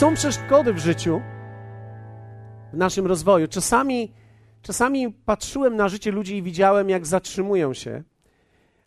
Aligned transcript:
Są 0.00 0.14
przeszkody 0.14 0.72
w 0.72 0.78
życiu, 0.78 1.20
w 2.72 2.76
naszym 2.76 3.06
rozwoju. 3.06 3.48
Czasami, 3.48 4.12
czasami 4.62 5.12
patrzyłem 5.12 5.76
na 5.76 5.88
życie 5.88 6.10
ludzi 6.10 6.36
i 6.36 6.42
widziałem, 6.42 6.90
jak 6.90 7.06
zatrzymują 7.06 7.74
się, 7.74 8.02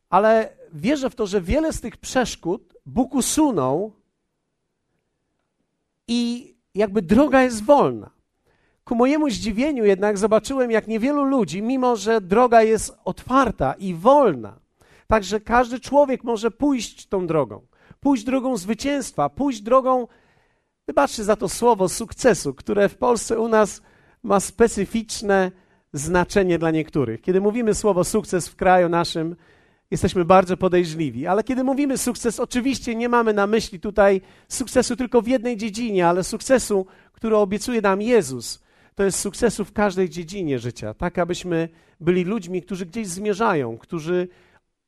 ale 0.10 0.50
wierzę 0.74 1.10
w 1.10 1.16
to, 1.16 1.28
że 1.28 1.42
wiele 1.42 1.74
z 1.74 1.82
tych 1.82 1.98
przeszkód 1.98 2.74
Bóg 2.86 3.16
usunął 3.16 3.94
i 6.08 6.54
jakby 6.76 7.02
droga 7.02 7.42
jest 7.42 7.66
wolna. 7.66 8.10
Ku 8.84 8.96
mojemu 8.96 9.30
zdziwieniu 9.30 9.86
jednak 9.86 10.18
zobaczyłem, 10.18 10.72
jak 10.72 10.88
niewielu 10.88 11.24
ludzi, 11.24 11.62
mimo 11.62 11.96
że 11.96 12.22
droga 12.22 12.62
jest 12.62 12.98
otwarta 13.06 13.74
i 13.74 13.94
wolna, 13.94 14.60
także 15.08 15.40
każdy 15.40 15.80
człowiek 15.80 16.24
może 16.24 16.52
pójść 16.52 17.08
tą 17.08 17.28
drogą, 17.28 17.62
pójść 18.00 18.24
drogą 18.24 18.58
zwycięstwa, 18.58 19.30
pójść 19.30 19.62
drogą, 19.62 20.08
wybaczcie 20.88 21.24
za 21.24 21.36
to 21.36 21.50
słowo, 21.50 21.90
sukcesu, 21.90 22.54
które 22.54 22.90
w 22.90 22.98
Polsce 22.98 23.40
u 23.40 23.48
nas 23.48 23.82
ma 24.24 24.40
specyficzne 24.40 25.52
znaczenie 25.94 26.60
dla 26.60 26.72
niektórych. 26.72 27.22
Kiedy 27.22 27.42
mówimy 27.42 27.74
słowo 27.74 28.04
sukces 28.04 28.48
w 28.48 28.56
kraju 28.56 28.90
naszym, 28.90 29.36
jesteśmy 29.92 30.26
bardzo 30.26 30.58
podejrzliwi. 30.58 31.28
Ale 31.28 31.44
kiedy 31.44 31.64
mówimy 31.64 31.98
sukces, 31.98 32.40
oczywiście 32.40 32.96
nie 32.96 33.10
mamy 33.10 33.34
na 33.34 33.48
myśli 33.48 33.80
tutaj 33.80 34.22
sukcesu 34.48 34.96
tylko 34.96 35.22
w 35.22 35.28
jednej 35.28 35.58
dziedzinie, 35.58 36.08
ale 36.08 36.24
sukcesu, 36.24 36.86
który 37.12 37.38
obiecuje 37.38 37.82
nam 37.82 38.02
Jezus. 38.02 38.64
To 38.96 39.04
jest 39.04 39.20
sukcesu 39.20 39.66
w 39.66 39.74
każdej 39.74 40.10
dziedzinie 40.10 40.60
życia, 40.60 40.94
tak 40.94 41.18
abyśmy 41.18 41.70
byli 42.00 42.24
ludźmi, 42.24 42.62
którzy 42.62 42.86
gdzieś 42.86 43.08
zmierzają, 43.08 43.78
którzy 43.78 44.28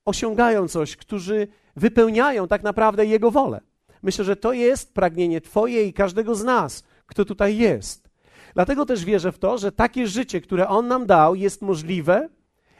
osiągają 0.05 0.67
coś, 0.67 0.95
którzy 0.95 1.47
wypełniają 1.75 2.47
tak 2.47 2.63
naprawdę 2.63 3.05
Jego 3.05 3.31
wolę. 3.31 3.61
Myślę, 4.05 4.25
że 4.25 4.35
to 4.35 4.53
jest 4.53 4.93
pragnienie 4.93 5.41
Twoje 5.41 5.83
i 5.83 5.93
każdego 5.93 6.35
z 6.35 6.43
nas, 6.43 6.83
kto 7.05 7.25
tutaj 7.25 7.57
jest. 7.57 8.09
Dlatego 8.53 8.85
też 8.85 9.05
wierzę 9.05 9.31
w 9.31 9.39
to, 9.39 9.57
że 9.57 9.71
takie 9.71 10.07
życie, 10.07 10.41
które 10.41 10.67
On 10.67 10.87
nam 10.87 11.05
dał, 11.05 11.35
jest 11.35 11.61
możliwe 11.61 12.29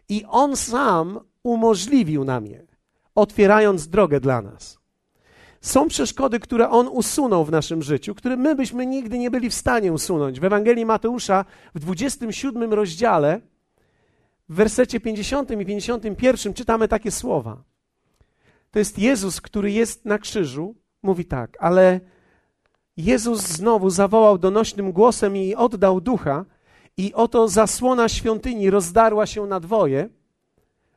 i 0.10 0.24
On 0.30 0.56
sam 0.56 1.20
umożliwił 1.44 2.24
nam 2.24 2.46
je, 2.46 2.68
otwierając 3.16 3.88
drogę 3.88 4.20
dla 4.20 4.42
nas. 4.42 4.80
Są 5.62 5.88
przeszkody, 5.88 6.40
które 6.40 6.70
On 6.70 6.88
usunął 6.88 7.46
w 7.46 7.52
naszym 7.52 7.82
życiu, 7.82 8.16
które 8.16 8.38
my 8.38 8.56
byśmy 8.56 8.86
nigdy 8.86 9.18
nie 9.18 9.32
byli 9.32 9.50
w 9.50 9.54
stanie 9.54 9.94
usunąć. 9.94 10.40
W 10.40 10.44
Ewangelii 10.44 10.86
Mateusza 10.86 11.46
w 11.76 11.80
27 11.80 12.74
rozdziale, 12.74 13.42
w 14.50 14.56
wersecie 14.56 15.00
50 15.00 15.52
i 15.52 15.66
51 15.66 16.54
czytamy 16.54 16.88
takie 16.88 17.12
słowa. 17.12 17.64
To 18.72 18.80
jest 18.80 19.00
Jezus, 19.00 19.42
który 19.42 19.72
jest 19.72 20.06
na 20.06 20.18
krzyżu, 20.18 20.76
mówi 21.06 21.26
tak, 21.26 21.58
ale 21.60 22.00
Jezus 22.98 23.42
znowu 23.42 23.90
zawołał 23.90 24.38
donośnym 24.38 24.92
głosem 24.92 25.38
i 25.38 25.56
oddał 25.56 26.02
ducha, 26.02 26.46
i 26.98 27.14
oto 27.14 27.48
zasłona 27.48 28.10
świątyni 28.10 28.70
rozdarła 28.70 29.26
się 29.26 29.46
na 29.46 29.60
dwoje, 29.60 30.10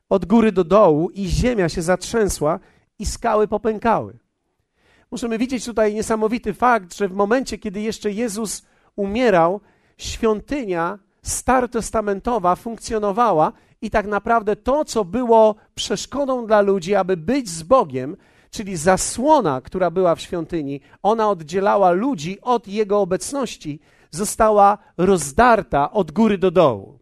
od 0.09 0.25
góry 0.25 0.51
do 0.51 0.63
dołu, 0.63 1.09
i 1.09 1.27
ziemia 1.27 1.69
się 1.69 1.81
zatrzęsła, 1.81 2.59
i 2.99 3.05
skały 3.05 3.47
popękały. 3.47 4.19
Możemy 5.11 5.37
widzieć 5.37 5.65
tutaj 5.65 5.93
niesamowity 5.93 6.53
fakt, 6.53 6.95
że 6.95 7.07
w 7.07 7.13
momencie, 7.13 7.57
kiedy 7.57 7.81
jeszcze 7.81 8.11
Jezus 8.11 8.65
umierał, 8.95 9.61
świątynia 9.97 10.99
starotestamentowa 11.21 12.55
funkcjonowała 12.55 13.51
i 13.81 13.89
tak 13.89 14.07
naprawdę 14.07 14.55
to, 14.55 14.85
co 14.85 15.05
było 15.05 15.55
przeszkodą 15.75 16.45
dla 16.45 16.61
ludzi, 16.61 16.95
aby 16.95 17.17
być 17.17 17.49
z 17.49 17.63
Bogiem, 17.63 18.17
czyli 18.51 18.77
zasłona, 18.77 19.61
która 19.61 19.91
była 19.91 20.15
w 20.15 20.21
świątyni, 20.21 20.81
ona 21.03 21.29
oddzielała 21.29 21.91
ludzi 21.91 22.41
od 22.41 22.67
Jego 22.67 23.01
obecności, 23.01 23.79
została 24.11 24.77
rozdarta 24.97 25.91
od 25.91 26.11
góry 26.11 26.37
do 26.37 26.51
dołu. 26.51 26.99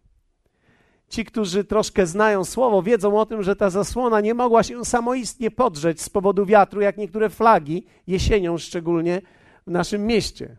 Ci, 1.10 1.26
którzy 1.26 1.64
troszkę 1.64 2.08
znają 2.08 2.46
słowo, 2.46 2.84
wiedzą 2.84 3.20
o 3.20 3.26
tym, 3.26 3.44
że 3.44 3.56
ta 3.56 3.70
zasłona 3.70 4.22
nie 4.22 4.34
mogła 4.34 4.64
się 4.64 4.86
samoistnie 4.86 5.52
podrzeć 5.52 6.02
z 6.02 6.10
powodu 6.10 6.46
wiatru, 6.46 6.82
jak 6.82 6.98
niektóre 6.98 7.30
flagi, 7.30 7.86
jesienią 8.08 8.58
szczególnie 8.58 9.22
w 9.68 9.72
naszym 9.72 10.06
mieście. 10.06 10.58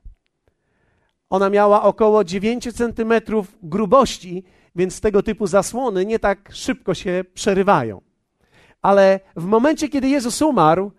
Ona 1.30 1.50
miała 1.50 1.82
około 1.82 2.24
9 2.24 2.72
centymetrów 2.72 3.58
grubości, 3.62 4.44
więc 4.76 5.00
tego 5.00 5.22
typu 5.22 5.46
zasłony 5.46 6.06
nie 6.06 6.18
tak 6.18 6.48
szybko 6.52 6.94
się 6.94 7.24
przerywają. 7.34 8.07
Ale 8.82 9.20
w 9.36 9.44
momencie, 9.44 9.88
kiedy 9.88 10.08
Jezus 10.08 10.42
umarł, 10.42 10.92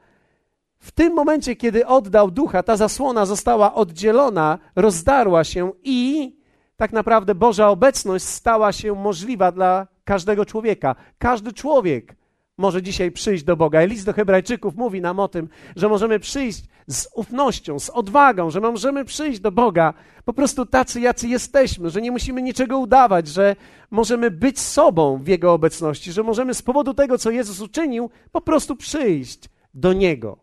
w 0.79 0.91
tym 0.91 1.13
momencie, 1.13 1.55
kiedy 1.55 1.87
oddał 1.87 2.31
ducha, 2.31 2.63
ta 2.63 2.77
zasłona 2.77 3.25
została 3.25 3.73
oddzielona, 3.73 4.59
rozdarła 4.75 5.43
się 5.43 5.71
i 5.83 6.35
tak 6.77 6.91
naprawdę 6.93 7.35
Boża 7.35 7.69
obecność 7.69 8.25
stała 8.25 8.71
się 8.71 8.95
możliwa 8.95 9.51
dla 9.51 9.87
każdego 10.03 10.45
człowieka. 10.45 10.95
Każdy 11.17 11.53
człowiek 11.53 12.15
może 12.59 12.81
dzisiaj 12.81 13.11
przyjść 13.11 13.43
do 13.43 13.57
Boga. 13.57 13.83
I 13.83 13.87
list 13.87 14.05
do 14.05 14.13
Hebrajczyków 14.13 14.75
mówi 14.75 15.01
nam 15.01 15.19
o 15.19 15.27
tym, 15.27 15.49
że 15.75 15.89
możemy 15.89 16.19
przyjść 16.19 16.63
z 16.87 17.07
ufnością, 17.15 17.79
z 17.79 17.89
odwagą, 17.89 18.49
że 18.49 18.61
możemy 18.61 19.05
przyjść 19.05 19.39
do 19.39 19.51
Boga 19.51 19.93
po 20.25 20.33
prostu 20.33 20.65
tacy, 20.65 21.01
jacy 21.01 21.27
jesteśmy, 21.27 21.89
że 21.89 22.01
nie 22.01 22.11
musimy 22.11 22.41
niczego 22.41 22.79
udawać, 22.79 23.27
że 23.27 23.55
możemy 23.91 24.31
być 24.31 24.59
sobą 24.59 25.17
w 25.17 25.27
Jego 25.27 25.53
obecności, 25.53 26.11
że 26.11 26.23
możemy 26.23 26.53
z 26.53 26.61
powodu 26.61 26.93
tego, 26.93 27.17
co 27.17 27.31
Jezus 27.31 27.61
uczynił, 27.61 28.09
po 28.31 28.41
prostu 28.41 28.75
przyjść 28.75 29.49
do 29.73 29.93
Niego. 29.93 30.37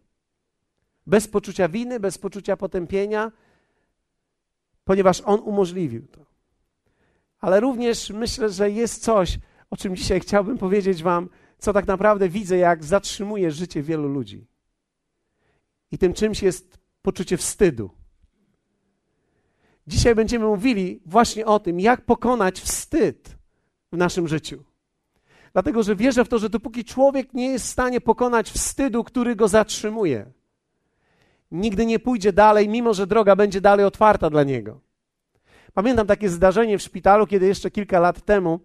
Bez 1.07 1.29
poczucia 1.29 1.69
winy, 1.69 2.01
bez 2.01 2.19
poczucia 2.19 2.57
potępienia, 2.57 3.33
ponieważ 4.85 5.23
On 5.25 5.41
umożliwił 5.41 6.07
to. 6.07 6.21
Ale 7.41 7.61
również 7.61 8.11
myślę, 8.11 8.51
że 8.51 8.71
jest 8.71 9.03
coś, 9.03 9.39
o 9.71 9.77
czym 9.77 9.97
dzisiaj 9.97 10.21
chciałbym 10.21 10.59
powiedzieć 10.59 11.03
Wam, 11.03 11.29
co 11.59 11.73
tak 11.73 11.87
naprawdę 11.87 12.29
widzę, 12.29 12.57
jak 12.57 12.85
zatrzymuje 12.85 13.51
życie 13.51 13.83
wielu 13.83 14.09
ludzi. 14.09 14.47
I 15.91 15.99
tym 15.99 16.15
czymś 16.15 16.43
jest 16.43 16.79
poczucie 17.03 17.37
wstydu. 17.37 17.91
Dzisiaj 19.87 20.15
będziemy 20.15 20.47
mówili 20.47 21.01
właśnie 21.07 21.47
o 21.47 21.61
tym, 21.61 21.81
jak 21.81 22.05
pokonać 22.05 22.61
wstyd 22.61 23.37
w 23.93 23.97
naszym 23.97 24.29
życiu. 24.29 24.65
Dlatego, 25.53 25.83
że 25.83 25.97
wierzę 25.97 26.25
w 26.25 26.29
to, 26.29 26.39
że 26.39 26.51
dopóki 26.51 26.85
człowiek 26.85 27.35
nie 27.35 27.49
jest 27.49 27.65
w 27.67 27.69
stanie 27.69 28.01
pokonać 28.01 28.51
wstydu, 28.51 29.05
który 29.05 29.37
go 29.37 29.49
zatrzymuje, 29.49 30.27
nigdy 31.51 31.87
nie 31.87 31.99
pójdzie 31.99 32.33
dalej, 32.33 32.69
mimo 32.69 32.95
że 32.95 33.07
droga 33.07 33.37
będzie 33.37 33.61
dalej 33.61 33.87
otwarta 33.87 34.31
dla 34.31 34.45
niego. 34.45 34.81
Pamiętam 35.75 36.07
takie 36.07 36.29
zdarzenie 36.29 36.79
w 36.79 36.83
szpitalu, 36.83 37.27
kiedy 37.27 37.47
jeszcze 37.47 37.71
kilka 37.71 38.01
lat 38.01 38.25
temu, 38.25 38.61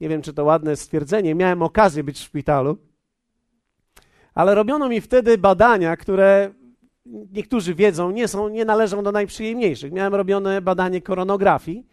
nie 0.00 0.08
wiem 0.08 0.22
czy 0.22 0.32
to 0.32 0.44
ładne 0.44 0.76
stwierdzenie, 0.76 1.34
miałem 1.34 1.62
okazję 1.62 2.04
być 2.04 2.18
w 2.18 2.22
szpitalu, 2.22 2.78
ale 4.34 4.54
robiono 4.54 4.88
mi 4.88 5.00
wtedy 5.00 5.38
badania, 5.38 5.96
które 5.96 6.50
niektórzy 7.06 7.74
wiedzą, 7.74 8.10
nie, 8.10 8.28
są, 8.28 8.48
nie 8.48 8.64
należą 8.64 9.02
do 9.02 9.12
najprzyjemniejszych. 9.12 9.92
Miałem 9.92 10.14
robione 10.14 10.62
badanie 10.62 11.02
koronografii, 11.02 11.86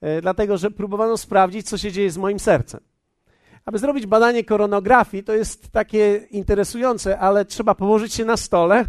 e, 0.00 0.20
dlatego 0.20 0.58
że 0.58 0.70
próbowano 0.70 1.16
sprawdzić, 1.16 1.68
co 1.68 1.78
się 1.78 1.92
dzieje 1.92 2.10
z 2.10 2.18
moim 2.18 2.38
sercem. 2.38 2.80
Aby 3.64 3.78
zrobić 3.78 4.06
badanie 4.06 4.44
koronografii, 4.44 5.24
to 5.24 5.34
jest 5.34 5.70
takie 5.70 6.26
interesujące, 6.30 7.18
ale 7.18 7.44
trzeba 7.44 7.74
położyć 7.74 8.14
się 8.14 8.24
na 8.24 8.36
stole 8.36 8.84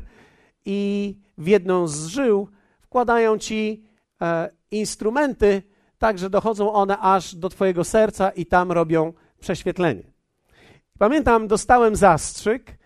i 0.66 1.16
w 1.38 1.48
jedną 1.48 1.88
z 1.88 2.06
żył 2.06 2.48
wkładają 2.82 3.38
ci 3.38 3.84
e, 4.22 4.50
instrumenty, 4.72 5.62
tak 6.04 6.20
że 6.20 6.30
dochodzą 6.30 6.74
one 6.74 6.98
aż 7.00 7.36
do 7.36 7.50
Twojego 7.50 7.84
serca 7.84 8.30
i 8.30 8.46
tam 8.46 8.72
robią 8.72 9.14
prześwietlenie. 9.40 10.04
Pamiętam, 11.00 11.48
dostałem 11.48 11.96
zastrzyk 11.96 12.78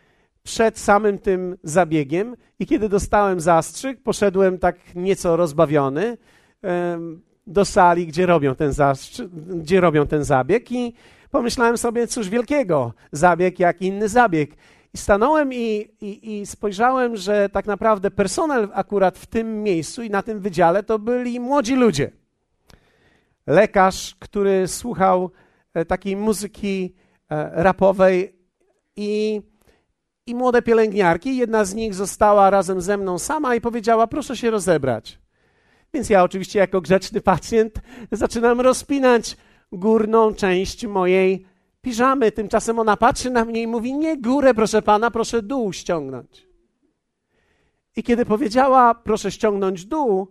przed 0.43 0.79
samym 0.79 1.19
tym 1.19 1.57
zabiegiem, 1.63 2.35
i 2.59 2.65
kiedy 2.65 2.89
dostałem 2.89 3.39
zastrzyk, 3.39 4.03
poszedłem 4.03 4.57
tak 4.57 4.95
nieco 4.95 5.37
rozbawiony 5.37 6.17
do 7.47 7.65
sali, 7.65 8.07
gdzie 8.07 8.25
robią 8.25 8.55
ten, 8.55 8.73
zastrzyk, 8.73 9.29
gdzie 9.31 9.81
robią 9.81 10.07
ten 10.07 10.23
zabieg, 10.23 10.71
i 10.71 10.93
pomyślałem 11.31 11.77
sobie, 11.77 12.07
cóż 12.07 12.29
wielkiego, 12.29 12.93
zabieg 13.11 13.59
jak 13.59 13.81
inny 13.81 14.09
zabieg. 14.09 14.51
I 14.93 14.97
stanąłem 14.97 15.53
i, 15.53 15.87
i, 16.01 16.39
i, 16.39 16.45
spojrzałem, 16.45 17.15
że 17.15 17.49
tak 17.49 17.65
naprawdę 17.65 18.11
personel 18.11 18.69
akurat 18.73 19.17
w 19.17 19.25
tym 19.25 19.63
miejscu 19.63 20.03
i 20.03 20.09
na 20.09 20.23
tym 20.23 20.39
wydziale 20.39 20.83
to 20.83 20.99
byli 20.99 21.39
młodzi 21.39 21.75
ludzie. 21.75 22.11
Lekarz, 23.47 24.15
który 24.19 24.67
słuchał 24.67 25.31
e, 25.73 25.85
takiej 25.85 26.15
muzyki 26.15 26.95
e, 27.29 27.63
rapowej 27.63 28.35
i, 28.95 29.41
i 30.25 30.35
młode 30.35 30.61
pielęgniarki. 30.61 31.38
Jedna 31.38 31.65
z 31.65 31.73
nich 31.73 31.94
została 31.94 32.49
razem 32.49 32.81
ze 32.81 32.97
mną 32.97 33.19
sama 33.19 33.55
i 33.55 33.61
powiedziała: 33.61 34.07
Proszę 34.07 34.38
się 34.38 34.49
rozebrać. 34.49 35.19
Więc 35.94 36.09
ja, 36.09 36.23
oczywiście, 36.23 36.59
jako 36.59 36.81
grzeczny 36.81 37.21
pacjent, 37.21 37.81
zaczynam 38.11 38.61
rozpinać 38.61 39.38
górną 39.71 40.33
część 40.33 40.85
mojej 40.85 41.45
piżamy. 41.81 42.31
Tymczasem 42.31 42.79
ona 42.79 42.97
patrzy 42.97 43.29
na 43.29 43.45
mnie 43.45 43.61
i 43.61 43.67
mówi: 43.67 43.94
Nie 43.94 44.21
górę, 44.21 44.53
proszę 44.53 44.81
pana, 44.81 45.11
proszę 45.11 45.41
dół 45.41 45.73
ściągnąć. 45.73 46.47
I 47.95 48.03
kiedy 48.03 48.25
powiedziała, 48.25 48.95
proszę 48.95 49.31
ściągnąć 49.31 49.85
dół, 49.85 50.27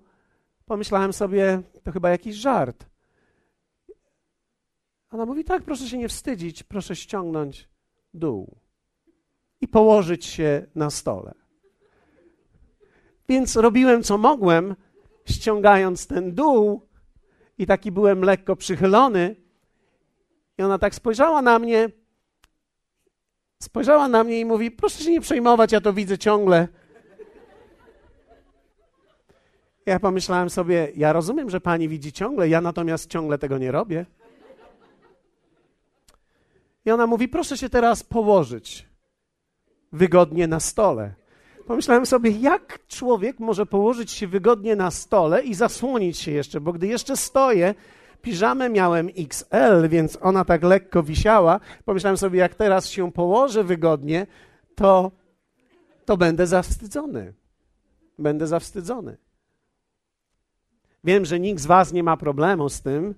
pomyślałem 0.66 1.12
sobie, 1.12 1.62
to 1.82 1.92
chyba 1.92 2.10
jakiś 2.10 2.36
żart. 2.36 2.86
Ona 5.16 5.26
mówi, 5.26 5.44
tak, 5.44 5.62
proszę 5.62 5.88
się 5.88 5.98
nie 5.98 6.08
wstydzić, 6.08 6.62
proszę 6.62 6.96
ściągnąć 6.96 7.68
dół 8.14 8.56
i 9.60 9.68
położyć 9.68 10.24
się 10.24 10.66
na 10.74 10.90
stole. 10.90 11.34
Więc 13.28 13.56
robiłem 13.56 14.02
co 14.02 14.18
mogłem, 14.18 14.76
ściągając 15.24 16.06
ten 16.06 16.34
dół, 16.34 16.88
i 17.58 17.66
taki 17.66 17.92
byłem 17.92 18.22
lekko 18.22 18.56
przychylony. 18.56 19.36
I 20.58 20.62
ona 20.62 20.78
tak 20.78 20.94
spojrzała 20.94 21.42
na 21.42 21.58
mnie, 21.58 21.88
spojrzała 23.62 24.08
na 24.08 24.24
mnie 24.24 24.40
i 24.40 24.44
mówi: 24.44 24.70
Proszę 24.70 25.04
się 25.04 25.10
nie 25.10 25.20
przejmować, 25.20 25.72
ja 25.72 25.80
to 25.80 25.92
widzę 25.92 26.18
ciągle. 26.18 26.68
Ja 29.86 30.00
pomyślałem 30.00 30.50
sobie: 30.50 30.88
Ja 30.96 31.12
rozumiem, 31.12 31.50
że 31.50 31.60
pani 31.60 31.88
widzi 31.88 32.12
ciągle, 32.12 32.48
ja 32.48 32.60
natomiast 32.60 33.10
ciągle 33.10 33.38
tego 33.38 33.58
nie 33.58 33.72
robię. 33.72 34.06
I 36.86 36.90
ona 36.90 37.06
mówi: 37.06 37.28
Proszę 37.28 37.58
się 37.58 37.68
teraz 37.68 38.02
położyć 38.02 38.86
wygodnie 39.92 40.46
na 40.46 40.60
stole. 40.60 41.14
Pomyślałem 41.66 42.06
sobie, 42.06 42.30
jak 42.30 42.86
człowiek 42.86 43.40
może 43.40 43.66
położyć 43.66 44.10
się 44.10 44.26
wygodnie 44.26 44.76
na 44.76 44.90
stole 44.90 45.42
i 45.42 45.54
zasłonić 45.54 46.18
się 46.18 46.30
jeszcze, 46.30 46.60
bo 46.60 46.72
gdy 46.72 46.86
jeszcze 46.86 47.16
stoję, 47.16 47.74
piżamę 48.22 48.70
miałem 48.70 49.08
XL, 49.18 49.88
więc 49.88 50.18
ona 50.20 50.44
tak 50.44 50.62
lekko 50.62 51.02
wisiała. 51.02 51.60
Pomyślałem 51.84 52.16
sobie, 52.16 52.38
jak 52.38 52.54
teraz 52.54 52.88
się 52.88 53.12
położę 53.12 53.64
wygodnie, 53.64 54.26
to, 54.74 55.10
to 56.04 56.16
będę 56.16 56.46
zawstydzony. 56.46 57.34
Będę 58.18 58.46
zawstydzony. 58.46 59.16
Wiem, 61.04 61.24
że 61.24 61.40
nikt 61.40 61.60
z 61.60 61.66
Was 61.66 61.92
nie 61.92 62.02
ma 62.02 62.16
problemu 62.16 62.68
z 62.68 62.82
tym 62.82 63.14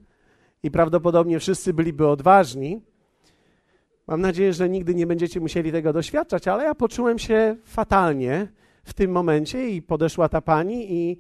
i 0.63 0.71
prawdopodobnie 0.71 1.41
wszyscy 1.41 1.75
byliby 1.75 2.09
odważni, 2.09 2.81
Mam 4.09 4.21
nadzieję, 4.21 4.53
że 4.53 4.69
nigdy 4.69 4.95
nie 4.95 5.07
będziecie 5.07 5.41
musieli 5.41 5.73
tego 5.73 5.93
doświadczać, 5.93 6.49
ale 6.49 6.65
ja 6.65 6.75
poczułem 6.75 7.19
się 7.19 7.57
fatalnie 7.65 8.49
w 8.85 8.95
tym 8.95 9.11
momencie 9.11 9.71
i 9.71 9.83
podeszła 9.83 10.29
ta 10.29 10.41
pani 10.41 10.93
i 10.93 11.19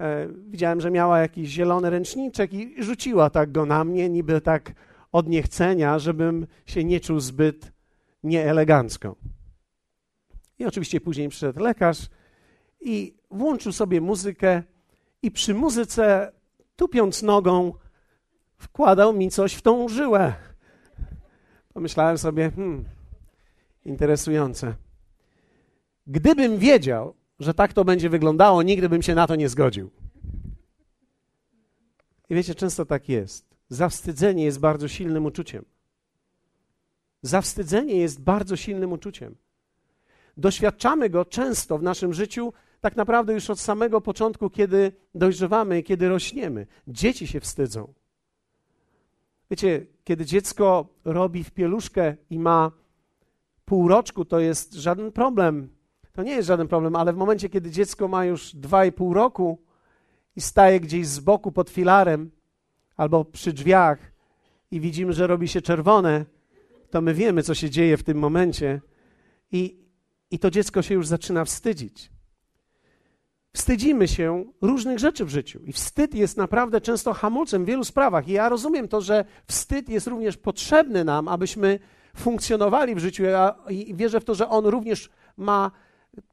e, 0.00 0.28
widziałem, 0.48 0.80
że 0.80 0.90
miała 0.90 1.18
jakiś 1.18 1.48
zielony 1.48 1.90
ręczniczek 1.90 2.52
i 2.52 2.82
rzuciła 2.82 3.30
tak 3.30 3.52
go 3.52 3.66
na 3.66 3.84
mnie, 3.84 4.08
niby 4.08 4.40
tak 4.40 4.72
od 5.12 5.28
niechcenia, 5.28 5.98
żebym 5.98 6.46
się 6.66 6.84
nie 6.84 7.00
czuł 7.00 7.20
zbyt 7.20 7.72
nieelegancko. 8.22 9.16
I 10.58 10.64
oczywiście 10.64 11.00
później 11.00 11.28
przyszedł 11.28 11.60
lekarz 11.60 11.98
i 12.80 13.14
włączył 13.30 13.72
sobie 13.72 14.00
muzykę 14.00 14.62
i 15.22 15.30
przy 15.30 15.54
muzyce, 15.54 16.32
tupiąc 16.76 17.22
nogą, 17.22 17.72
wkładał 18.56 19.12
mi 19.12 19.30
coś 19.30 19.54
w 19.54 19.62
tą 19.62 19.88
żyłę. 19.88 20.34
Pomyślałem 21.74 22.18
sobie, 22.18 22.50
hmm, 22.50 22.84
interesujące. 23.84 24.74
Gdybym 26.06 26.58
wiedział, 26.58 27.14
że 27.40 27.54
tak 27.54 27.72
to 27.72 27.84
będzie 27.84 28.10
wyglądało, 28.10 28.62
nigdy 28.62 28.88
bym 28.88 29.02
się 29.02 29.14
na 29.14 29.26
to 29.26 29.36
nie 29.36 29.48
zgodził. 29.48 29.90
I 32.30 32.34
wiecie, 32.34 32.54
często 32.54 32.86
tak 32.86 33.08
jest. 33.08 33.46
Zawstydzenie 33.68 34.44
jest 34.44 34.60
bardzo 34.60 34.88
silnym 34.88 35.26
uczuciem. 35.26 35.64
Zawstydzenie 37.22 37.96
jest 37.96 38.20
bardzo 38.20 38.56
silnym 38.56 38.92
uczuciem. 38.92 39.36
Doświadczamy 40.36 41.10
go 41.10 41.24
często 41.24 41.78
w 41.78 41.82
naszym 41.82 42.14
życiu, 42.14 42.52
tak 42.80 42.96
naprawdę 42.96 43.32
już 43.32 43.50
od 43.50 43.60
samego 43.60 44.00
początku, 44.00 44.50
kiedy 44.50 44.92
dojrzewamy, 45.14 45.82
kiedy 45.82 46.08
rośniemy. 46.08 46.66
Dzieci 46.88 47.26
się 47.26 47.40
wstydzą. 47.40 47.94
Wiecie, 49.54 49.86
kiedy 50.04 50.26
dziecko 50.26 50.86
robi 51.04 51.44
w 51.44 51.50
pieluszkę 51.50 52.16
i 52.30 52.38
ma 52.38 52.72
półroczku, 53.64 54.24
to 54.24 54.40
jest 54.40 54.72
żaden 54.72 55.12
problem. 55.12 55.68
To 56.12 56.22
nie 56.22 56.32
jest 56.32 56.48
żaden 56.48 56.68
problem, 56.68 56.96
ale 56.96 57.12
w 57.12 57.16
momencie, 57.16 57.48
kiedy 57.48 57.70
dziecko 57.70 58.08
ma 58.08 58.24
już 58.24 58.54
dwa 58.54 58.84
i 58.84 58.92
pół 58.92 59.14
roku 59.14 59.58
i 60.36 60.40
staje 60.40 60.80
gdzieś 60.80 61.06
z 61.06 61.20
boku 61.20 61.52
pod 61.52 61.70
filarem 61.70 62.30
albo 62.96 63.24
przy 63.24 63.52
drzwiach 63.52 63.98
i 64.70 64.80
widzimy, 64.80 65.12
że 65.12 65.26
robi 65.26 65.48
się 65.48 65.62
czerwone, 65.62 66.24
to 66.90 67.00
my 67.00 67.14
wiemy, 67.14 67.42
co 67.42 67.54
się 67.54 67.70
dzieje 67.70 67.96
w 67.96 68.02
tym 68.02 68.18
momencie 68.18 68.80
i, 69.52 69.76
i 70.30 70.38
to 70.38 70.50
dziecko 70.50 70.82
się 70.82 70.94
już 70.94 71.06
zaczyna 71.06 71.44
wstydzić. 71.44 72.10
Wstydzimy 73.54 74.08
się 74.08 74.44
różnych 74.62 74.98
rzeczy 74.98 75.24
w 75.24 75.28
życiu 75.28 75.60
i 75.64 75.72
wstyd 75.72 76.14
jest 76.14 76.36
naprawdę 76.36 76.80
często 76.80 77.12
hamulcem 77.12 77.64
w 77.64 77.68
wielu 77.68 77.84
sprawach. 77.84 78.28
I 78.28 78.32
ja 78.32 78.48
rozumiem 78.48 78.88
to, 78.88 79.00
że 79.00 79.24
wstyd 79.46 79.88
jest 79.88 80.06
również 80.06 80.36
potrzebny 80.36 81.04
nam, 81.04 81.28
abyśmy 81.28 81.78
funkcjonowali 82.16 82.94
w 82.94 82.98
życiu 82.98 83.24
ja, 83.24 83.54
i 83.68 83.94
wierzę 83.94 84.20
w 84.20 84.24
to, 84.24 84.34
że 84.34 84.48
on 84.48 84.66
również 84.66 85.10
ma 85.36 85.70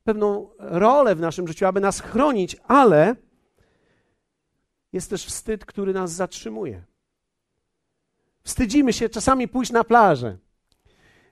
pewną 0.04 0.50
rolę 0.60 1.16
w 1.16 1.20
naszym 1.20 1.48
życiu, 1.48 1.66
aby 1.66 1.80
nas 1.80 2.02
chronić, 2.02 2.58
ale 2.68 3.16
jest 4.94 5.10
też 5.10 5.26
wstyd, 5.26 5.66
który 5.66 5.94
nas 5.94 6.12
zatrzymuje. 6.12 6.84
Wstydzimy 8.44 8.94
się 8.94 9.10
czasami 9.10 9.48
pójść 9.48 9.72
na 9.72 9.84
plażę. 9.84 10.38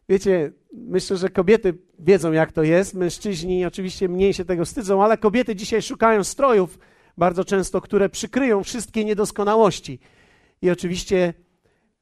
Wiecie, 0.09 0.51
myślę, 0.73 1.17
że 1.17 1.29
kobiety 1.29 1.77
wiedzą, 1.99 2.31
jak 2.31 2.51
to 2.51 2.63
jest. 2.63 2.93
Mężczyźni 2.93 3.65
oczywiście 3.65 4.09
mniej 4.09 4.33
się 4.33 4.45
tego 4.45 4.65
wstydzą, 4.65 5.03
ale 5.03 5.17
kobiety 5.17 5.55
dzisiaj 5.55 5.81
szukają 5.81 6.23
strojów 6.23 6.79
bardzo 7.17 7.45
często, 7.45 7.81
które 7.81 8.09
przykryją 8.09 8.63
wszystkie 8.63 9.05
niedoskonałości. 9.05 9.99
I 10.61 10.69
oczywiście 10.69 11.33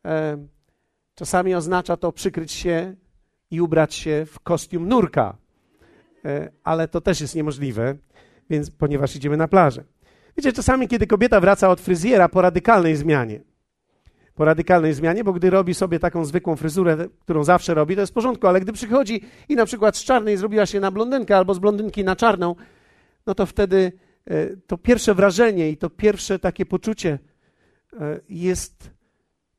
e, 0.06 0.48
czasami 1.16 1.56
oznacza 1.56 1.98
to 1.98 2.12
przykryć 2.12 2.52
się 2.52 2.96
i 3.52 3.62
ubrać 3.62 3.96
się 3.96 4.26
w 4.26 4.40
kostium 4.40 4.88
nurka. 4.88 5.38
E, 6.26 6.52
ale 6.64 6.88
to 6.88 7.02
też 7.02 7.22
jest 7.22 7.36
niemożliwe, 7.36 7.96
więc 8.50 8.72
ponieważ 8.72 9.16
idziemy 9.16 9.38
na 9.38 9.48
plażę. 9.48 9.84
Wiecie, 10.38 10.54
czasami, 10.54 10.88
kiedy 10.88 11.08
kobieta 11.08 11.40
wraca 11.40 11.70
od 11.70 11.82
fryzjera 11.82 12.30
po 12.30 12.42
radykalnej 12.42 12.96
zmianie, 12.96 13.42
po 14.38 14.46
radykalnej 14.46 14.94
zmianie, 14.94 15.24
bo 15.24 15.34
gdy 15.34 15.50
robi 15.50 15.74
sobie 15.74 16.00
taką 16.00 16.26
zwykłą 16.26 16.56
fryzurę, 16.56 16.98
którą 17.20 17.44
zawsze 17.44 17.74
robi, 17.74 17.96
to 17.96 18.02
jest 18.02 18.12
w 18.12 18.14
porządku, 18.14 18.48
ale 18.48 18.62
gdy 18.62 18.74
przychodzi 18.74 19.22
i 19.50 19.56
na 19.56 19.66
przykład 19.66 19.98
z 19.98 20.04
czarnej 20.04 20.38
zrobiła 20.38 20.66
się 20.66 20.80
na 20.80 20.92
blondynkę 20.92 21.38
albo 21.38 21.54
z 21.54 21.60
blondynki 21.60 22.04
na 22.04 22.16
czarną, 22.16 22.56
no 23.26 23.36
to 23.36 23.46
wtedy 23.46 23.92
e, 24.26 24.58
to 24.68 24.78
pierwsze 24.78 25.16
wrażenie 25.16 25.70
i 25.70 25.78
to 25.78 25.90
pierwsze 25.90 26.40
takie 26.40 26.66
poczucie 26.66 27.20
e, 28.00 28.20
jest 28.30 28.92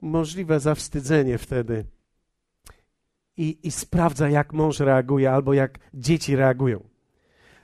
możliwe 0.01 0.61
zawstydzenie 0.61 1.39
wtedy. 1.39 1.85
I, 3.37 3.59
I 3.63 3.71
sprawdza, 3.71 4.29
jak 4.29 4.53
mąż 4.53 4.81
reaguje 4.81 5.33
albo 5.33 5.55
jak 5.55 5.79
dzieci 5.95 6.37
reagują. 6.37 6.89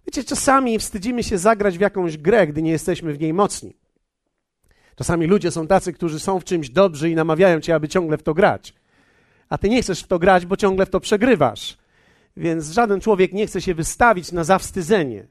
Wiecie, 0.06 0.24
czasami 0.24 0.78
wstydzimy 0.78 1.22
się 1.22 1.38
zagrać 1.38 1.78
w 1.78 1.80
jakąś 1.80 2.18
grę, 2.18 2.46
gdy 2.46 2.62
nie 2.62 2.70
jesteśmy 2.70 3.12
w 3.12 3.20
niej 3.20 3.34
mocni. 3.34 3.76
Czasami 4.96 5.26
ludzie 5.26 5.50
są 5.50 5.66
tacy, 5.66 5.92
którzy 5.92 6.20
są 6.20 6.40
w 6.40 6.44
czymś 6.44 6.70
dobrzy 6.70 7.10
i 7.10 7.14
namawiają 7.14 7.60
cię, 7.60 7.74
aby 7.74 7.88
ciągle 7.88 8.18
w 8.18 8.22
to 8.22 8.34
grać. 8.34 8.74
A 9.48 9.58
ty 9.58 9.68
nie 9.68 9.82
chcesz 9.82 10.02
w 10.02 10.06
to 10.06 10.18
grać, 10.18 10.46
bo 10.46 10.56
ciągle 10.56 10.86
w 10.86 10.90
to 10.90 11.00
przegrywasz. 11.00 11.76
Więc 12.36 12.70
żaden 12.70 13.00
człowiek 13.00 13.32
nie 13.32 13.46
chce 13.46 13.60
się 13.60 13.74
wystawić 13.74 14.32
na 14.32 14.44
zawstydzenie. 14.44 15.26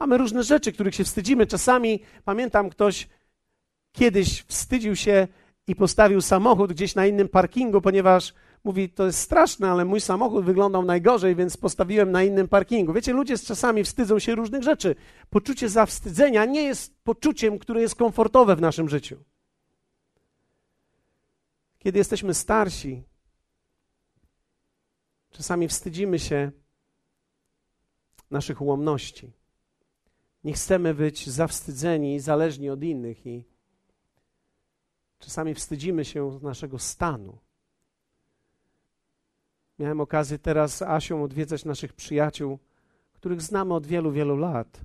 Mamy 0.00 0.18
różne 0.18 0.42
rzeczy, 0.42 0.72
których 0.72 0.94
się 0.94 1.04
wstydzimy. 1.04 1.46
Czasami 1.46 2.00
pamiętam, 2.24 2.70
ktoś 2.70 3.08
kiedyś 3.92 4.44
wstydził 4.48 4.96
się 4.96 5.28
i 5.66 5.76
postawił 5.76 6.20
samochód 6.20 6.72
gdzieś 6.72 6.94
na 6.94 7.06
innym 7.06 7.28
parkingu, 7.28 7.80
ponieważ 7.80 8.34
Mówi, 8.64 8.88
to 8.88 9.06
jest 9.06 9.18
straszne, 9.18 9.70
ale 9.70 9.84
mój 9.84 10.00
samochód 10.00 10.44
wyglądał 10.44 10.84
najgorzej, 10.84 11.36
więc 11.36 11.56
postawiłem 11.56 12.12
na 12.12 12.22
innym 12.22 12.48
parkingu. 12.48 12.92
Wiecie, 12.92 13.12
ludzie 13.12 13.38
czasami 13.38 13.84
wstydzą 13.84 14.18
się 14.18 14.34
różnych 14.34 14.62
rzeczy. 14.62 14.96
Poczucie 15.30 15.68
zawstydzenia 15.68 16.44
nie 16.44 16.62
jest 16.62 17.02
poczuciem, 17.02 17.58
które 17.58 17.80
jest 17.80 17.94
komfortowe 17.94 18.56
w 18.56 18.60
naszym 18.60 18.88
życiu. 18.88 19.24
Kiedy 21.78 21.98
jesteśmy 21.98 22.34
starsi, 22.34 23.02
czasami 25.30 25.68
wstydzimy 25.68 26.18
się 26.18 26.50
naszych 28.30 28.60
ułomności. 28.60 29.32
Nie 30.44 30.52
chcemy 30.52 30.94
być 30.94 31.30
zawstydzeni 31.30 32.14
i 32.14 32.20
zależni 32.20 32.70
od 32.70 32.82
innych 32.82 33.26
i 33.26 33.44
czasami 35.18 35.54
wstydzimy 35.54 36.04
się 36.04 36.40
naszego 36.42 36.78
stanu. 36.78 37.38
Miałem 39.78 40.00
okazję 40.00 40.38
teraz 40.38 40.76
z 40.76 40.82
Asią 40.82 41.22
odwiedzać 41.22 41.64
naszych 41.64 41.92
przyjaciół, 41.92 42.58
których 43.12 43.42
znamy 43.42 43.74
od 43.74 43.86
wielu, 43.86 44.12
wielu 44.12 44.36
lat. 44.36 44.80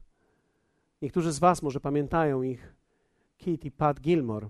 Niektórzy 1.01 1.31
z 1.31 1.39
Was 1.39 1.62
może 1.62 1.79
pamiętają 1.79 2.41
ich, 2.41 2.74
Kit 3.38 3.65
i 3.65 3.72
Pat 3.72 4.00
Gilmore 4.00 4.50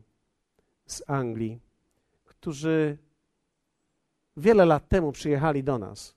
z 0.86 1.04
Anglii, 1.08 1.60
którzy 2.26 2.98
wiele 4.38 4.66
lat 4.66 4.88
temu 4.88 5.12
przyjechali 5.12 5.64
do 5.64 5.80
nas 5.80 6.16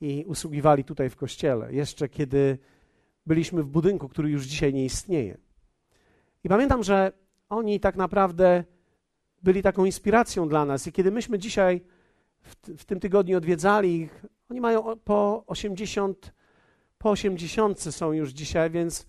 i 0.00 0.24
usługiwali 0.26 0.84
tutaj 0.84 1.10
w 1.10 1.16
kościele. 1.16 1.72
Jeszcze 1.72 2.08
kiedy 2.08 2.58
byliśmy 3.26 3.62
w 3.62 3.66
budynku, 3.66 4.08
który 4.08 4.30
już 4.30 4.44
dzisiaj 4.44 4.74
nie 4.74 4.84
istnieje. 4.84 5.38
I 6.44 6.48
pamiętam, 6.48 6.82
że 6.82 7.12
oni 7.48 7.80
tak 7.80 7.96
naprawdę 7.96 8.64
byli 9.42 9.62
taką 9.62 9.84
inspiracją 9.84 10.48
dla 10.48 10.64
nas. 10.64 10.86
I 10.86 10.92
kiedy 10.92 11.10
myśmy 11.10 11.38
dzisiaj 11.38 11.80
w, 12.42 12.54
w 12.78 12.84
tym 12.84 13.00
tygodniu 13.00 13.36
odwiedzali 13.36 13.96
ich, 13.96 14.24
oni 14.50 14.60
mają 14.60 14.96
po 15.04 15.44
80, 15.46 16.34
po 16.98 17.10
80 17.10 17.80
są 17.80 18.12
już 18.12 18.30
dzisiaj, 18.30 18.70
więc 18.70 19.06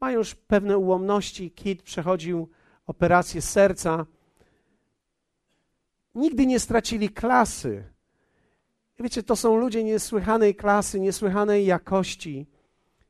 mają 0.00 0.18
już 0.18 0.34
pewne 0.34 0.78
ułomności. 0.78 1.50
Kit 1.50 1.82
przechodził 1.82 2.48
operację 2.86 3.42
serca. 3.42 4.06
Nigdy 6.14 6.46
nie 6.46 6.60
stracili 6.60 7.08
klasy. 7.08 7.84
Wiecie, 9.00 9.22
to 9.22 9.36
są 9.36 9.56
ludzie 9.56 9.84
niesłychanej 9.84 10.54
klasy, 10.54 11.00
niesłychanej 11.00 11.66
jakości 11.66 12.46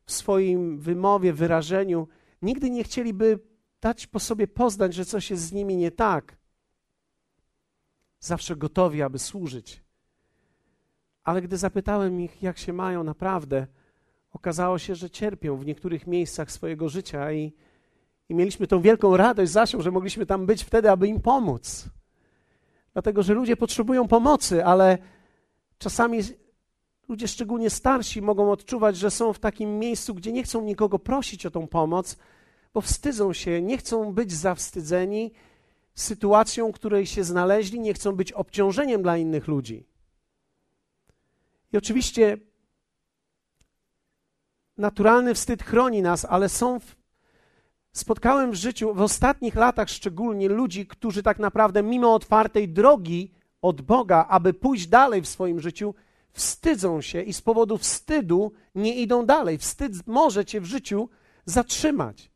w 0.04 0.12
swoim 0.12 0.78
wymowie, 0.78 1.32
wyrażeniu. 1.32 2.08
Nigdy 2.42 2.70
nie 2.70 2.84
chcieliby 2.84 3.38
dać 3.80 4.06
po 4.06 4.20
sobie 4.20 4.46
poznać, 4.46 4.94
że 4.94 5.04
coś 5.04 5.30
jest 5.30 5.42
z 5.42 5.52
nimi 5.52 5.76
nie 5.76 5.90
tak. 5.90 6.38
Zawsze 8.20 8.56
gotowi, 8.56 9.02
aby 9.02 9.18
służyć. 9.18 9.82
Ale 11.25 11.42
gdy 11.42 11.56
zapytałem 11.56 12.20
ich, 12.20 12.42
jak 12.42 12.58
się 12.58 12.72
mają 12.72 13.04
naprawdę, 13.04 13.66
okazało 14.32 14.78
się, 14.78 14.94
że 14.94 15.10
cierpią 15.10 15.56
w 15.56 15.66
niektórych 15.66 16.06
miejscach 16.06 16.52
swojego 16.52 16.88
życia 16.88 17.32
i, 17.32 17.52
i 18.28 18.34
mieliśmy 18.34 18.66
tą 18.66 18.80
wielką 18.80 19.16
radość 19.16 19.52
Zasią, 19.52 19.82
że 19.82 19.90
mogliśmy 19.90 20.26
tam 20.26 20.46
być 20.46 20.64
wtedy, 20.64 20.90
aby 20.90 21.08
im 21.08 21.20
pomóc. 21.20 21.88
Dlatego, 22.92 23.22
że 23.22 23.34
ludzie 23.34 23.56
potrzebują 23.56 24.08
pomocy, 24.08 24.64
ale 24.64 24.98
czasami 25.78 26.20
ludzie, 27.08 27.28
szczególnie 27.28 27.70
starsi, 27.70 28.22
mogą 28.22 28.52
odczuwać, 28.52 28.96
że 28.96 29.10
są 29.10 29.32
w 29.32 29.38
takim 29.38 29.78
miejscu, 29.78 30.14
gdzie 30.14 30.32
nie 30.32 30.42
chcą 30.42 30.62
nikogo 30.62 30.98
prosić 30.98 31.46
o 31.46 31.50
tą 31.50 31.66
pomoc, 31.66 32.16
bo 32.75 32.80
wstydzą 32.80 33.32
się, 33.32 33.62
nie 33.62 33.78
chcą 33.78 34.12
być 34.12 34.32
zawstydzeni 34.32 35.32
sytuacją, 36.00 36.73
w 36.73 36.75
której 36.75 37.07
się 37.07 37.25
znaleźli, 37.25 37.81
nie 37.81 37.95
chcą 37.95 38.12
być 38.12 38.33
obciążeniem 38.33 39.02
dla 39.02 39.17
innych 39.17 39.49
ludzi. 39.49 39.87
I 41.73 41.76
oczywiście 41.76 42.38
naturalny 44.76 45.35
wstyd 45.35 45.62
chroni 45.62 46.02
nas, 46.02 46.25
ale 46.25 46.49
są. 46.49 46.81
W... 46.81 46.97
Spotkałem 47.93 48.50
w 48.50 48.55
życiu, 48.55 48.95
w 48.95 49.00
ostatnich 49.00 49.55
latach 49.55 49.88
szczególnie, 49.88 50.49
ludzi, 50.49 50.87
którzy 50.87 51.23
tak 51.23 51.38
naprawdę, 51.38 51.83
mimo 51.83 52.14
otwartej 52.14 52.69
drogi 52.69 53.33
od 53.62 53.83
Boga, 53.83 54.26
aby 54.28 54.55
pójść 54.55 54.87
dalej 54.87 55.23
w 55.23 55.28
swoim 55.28 55.61
życiu, 55.61 55.95
wstydzą 56.33 57.00
się 57.00 57.23
i 57.23 57.33
z 57.33 57.43
powodu 57.43 57.78
wstydu 57.78 58.52
nie 58.75 58.95
idą 58.95 59.26
dalej. 59.26 59.59
Wstyd 59.59 60.07
może 60.07 60.45
cię 60.45 60.61
w 60.61 60.64
życiu 60.64 61.09
zatrzymać. 61.45 62.31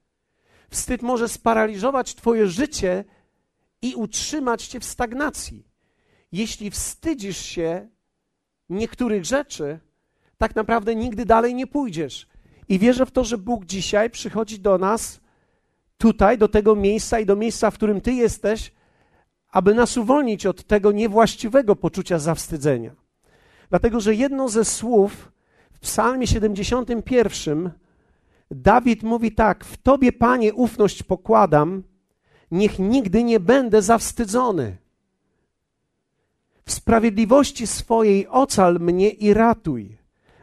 Wstyd 0.71 1.03
może 1.03 1.29
sparaliżować 1.29 2.15
Twoje 2.15 2.47
życie 2.47 3.05
i 3.83 3.95
utrzymać 3.95 4.67
Cię 4.67 4.81
w 4.81 4.85
stagnacji. 4.85 5.67
Jeśli 6.33 6.71
wstydzisz 6.71 7.37
się 7.37 7.89
niektórych 8.69 9.25
rzeczy, 9.25 9.81
tak 10.39 10.57
naprawdę 10.57 10.95
nigdy 10.95 11.25
dalej 11.25 11.55
nie 11.55 11.67
pójdziesz. 11.67 12.27
I 12.69 12.79
wierzę 12.79 13.07
w 13.07 13.11
to, 13.11 13.25
że 13.25 13.39
Bóg 13.39 13.65
dzisiaj 13.65 14.11
przychodzi 14.11 14.61
do 14.61 14.79
nas, 14.79 15.21
tutaj, 15.99 16.39
do 16.39 16.49
tego 16.49 16.77
miejsca 16.77 17.21
i 17.21 17.27
do 17.27 17.37
miejsca, 17.37 17.71
w 17.71 17.75
którym 17.75 18.01
Ty 18.01 18.13
jesteś, 18.13 18.73
aby 19.49 19.75
nas 19.75 19.97
uwolnić 19.97 20.47
od 20.47 20.65
tego 20.65 20.93
niewłaściwego 20.93 21.77
poczucia 21.77 22.19
zawstydzenia. 22.19 22.95
Dlatego, 23.71 24.01
że 24.01 24.15
jedno 24.15 24.49
ze 24.49 24.65
słów 24.65 25.33
w 25.73 25.81
Psalmie 25.81 26.27
71 26.27 27.71
Dawid 28.51 29.03
mówi 29.03 29.33
tak: 29.33 29.65
W 29.65 29.77
Tobie, 29.77 30.13
Panie, 30.13 30.55
ufność 30.55 31.03
pokładam, 31.03 31.83
niech 32.53 32.79
nigdy 32.79 33.25
nie 33.25 33.41
będę 33.41 33.83
zawstydzony. 33.83 34.77
W 36.65 36.73
sprawiedliwości 36.73 37.67
swojej 37.67 38.29
ocal 38.29 38.81
mnie 38.81 39.11
i 39.11 39.35
ratuj. 39.35 39.99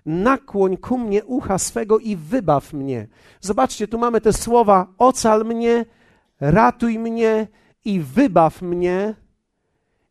Nakłoń 0.05 0.77
ku 0.77 0.97
mnie 0.97 1.25
ucha 1.25 1.57
swego 1.57 1.99
i 1.99 2.15
wybaw 2.15 2.73
mnie. 2.73 3.07
Zobaczcie, 3.41 3.87
tu 3.87 3.97
mamy 3.97 4.21
te 4.21 4.33
słowa: 4.33 4.93
ocal 4.97 5.45
mnie, 5.45 5.85
ratuj 6.39 6.99
mnie 6.99 7.47
i 7.85 7.99
wybaw 7.99 8.61
mnie, 8.61 9.15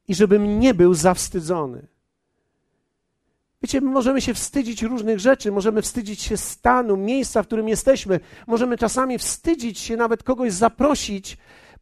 i 0.08 0.14
żebym 0.14 0.60
nie 0.60 0.74
był 0.74 0.94
zawstydzony. 0.94 1.86
Wiecie, 3.62 3.80
my 3.80 3.90
możemy 3.90 4.20
się 4.20 4.34
wstydzić 4.34 4.82
różnych 4.82 5.20
rzeczy, 5.20 5.52
możemy 5.52 5.82
wstydzić 5.82 6.22
się 6.22 6.36
stanu, 6.36 6.96
miejsca, 6.96 7.42
w 7.42 7.46
którym 7.46 7.68
jesteśmy, 7.68 8.20
możemy 8.46 8.78
czasami 8.78 9.18
wstydzić 9.18 9.78
się 9.78 9.96
nawet 9.96 10.22
kogoś 10.22 10.52
zaprosić, 10.52 11.38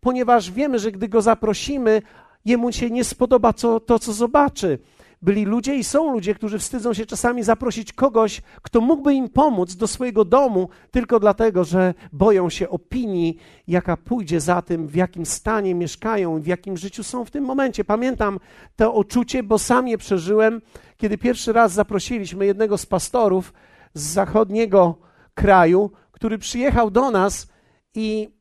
ponieważ 0.07 0.51
wiemy, 0.51 0.79
że 0.79 0.93
gdy 0.93 1.09
go 1.09 1.23
zaprosimy, 1.23 2.03
jemu 2.45 2.73
się 2.73 2.91
nie 2.91 3.05
spodoba 3.05 3.53
to, 3.53 3.81
to 3.81 3.99
co 3.99 4.13
zobaczy 4.13 4.79
byli 5.23 5.45
ludzie 5.45 5.77
i 5.77 5.85
są 5.85 6.13
ludzie, 6.13 6.35
którzy 6.35 6.59
wstydzą 6.59 6.95
się 6.95 7.07
czasami 7.07 7.43
zaprosić 7.43 7.93
kogoś, 7.93 8.43
kto 8.63 8.81
mógłby 8.81 9.15
im 9.15 9.29
pomóc 9.29 9.75
do 9.75 9.87
swojego 9.87 10.25
domu, 10.25 10.69
tylko 10.91 11.21
dlatego, 11.21 11.65
że 11.65 11.95
boją 12.13 12.51
się 12.51 12.69
opinii, 12.69 13.37
jaka 13.69 13.97
pójdzie 13.97 14.41
za 14.41 14.63
tym, 14.63 14.87
w 14.87 14.95
jakim 14.95 15.27
stanie 15.27 15.75
mieszkają, 15.75 16.41
w 16.41 16.47
jakim 16.47 16.77
życiu 16.77 17.03
są 17.05 17.25
w 17.25 17.31
tym 17.31 17.45
momencie. 17.45 17.85
Pamiętam 17.85 18.39
to 18.77 18.93
uczucie, 18.93 19.43
bo 19.43 19.59
sam 19.59 19.89
je 19.89 19.99
przeżyłem, 19.99 20.63
kiedy 20.97 21.19
pierwszy 21.19 21.53
raz 21.53 21.73
zaprosiliśmy 21.73 22.47
jednego 22.47 22.79
z 22.79 22.87
pastorów 22.87 23.53
z 23.95 24.03
zachodniego 24.03 24.99
kraju, 25.35 25.91
który 26.13 26.39
przyjechał 26.39 26.91
do 26.91 27.11
nas 27.11 27.49
i 27.95 28.36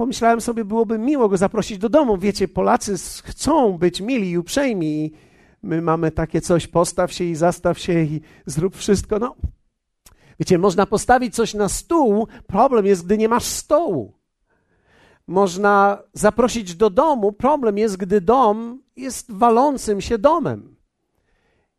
pomyślałem 0.00 0.40
sobie, 0.40 0.64
byłoby 0.64 0.98
miło 0.98 1.28
go 1.28 1.36
zaprosić 1.36 1.78
do 1.78 1.88
domu. 1.88 2.16
Wiecie, 2.16 2.48
Polacy 2.48 2.94
chcą 3.24 3.78
być 3.78 4.00
mili 4.00 4.30
i 4.30 4.38
uprzejmi 4.38 5.12
my 5.62 5.82
mamy 5.82 6.10
takie 6.10 6.40
coś, 6.40 6.66
postaw 6.66 7.12
się 7.12 7.24
i 7.24 7.34
zastaw 7.34 7.78
się 7.78 8.00
i 8.00 8.20
zrób 8.46 8.76
wszystko. 8.76 9.18
No, 9.18 9.36
wiecie, 10.38 10.58
można 10.58 10.86
postawić 10.86 11.34
coś 11.34 11.54
na 11.54 11.68
stół, 11.68 12.28
problem 12.46 12.86
jest, 12.86 13.06
gdy 13.06 13.18
nie 13.18 13.28
masz 13.28 13.44
stołu. 13.44 14.12
Można 15.26 15.98
zaprosić 16.12 16.74
do 16.74 16.90
domu, 16.90 17.32
problem 17.32 17.78
jest, 17.78 17.96
gdy 17.96 18.20
dom 18.20 18.82
jest 18.96 19.32
walącym 19.32 20.00
się 20.00 20.18
domem. 20.18 20.76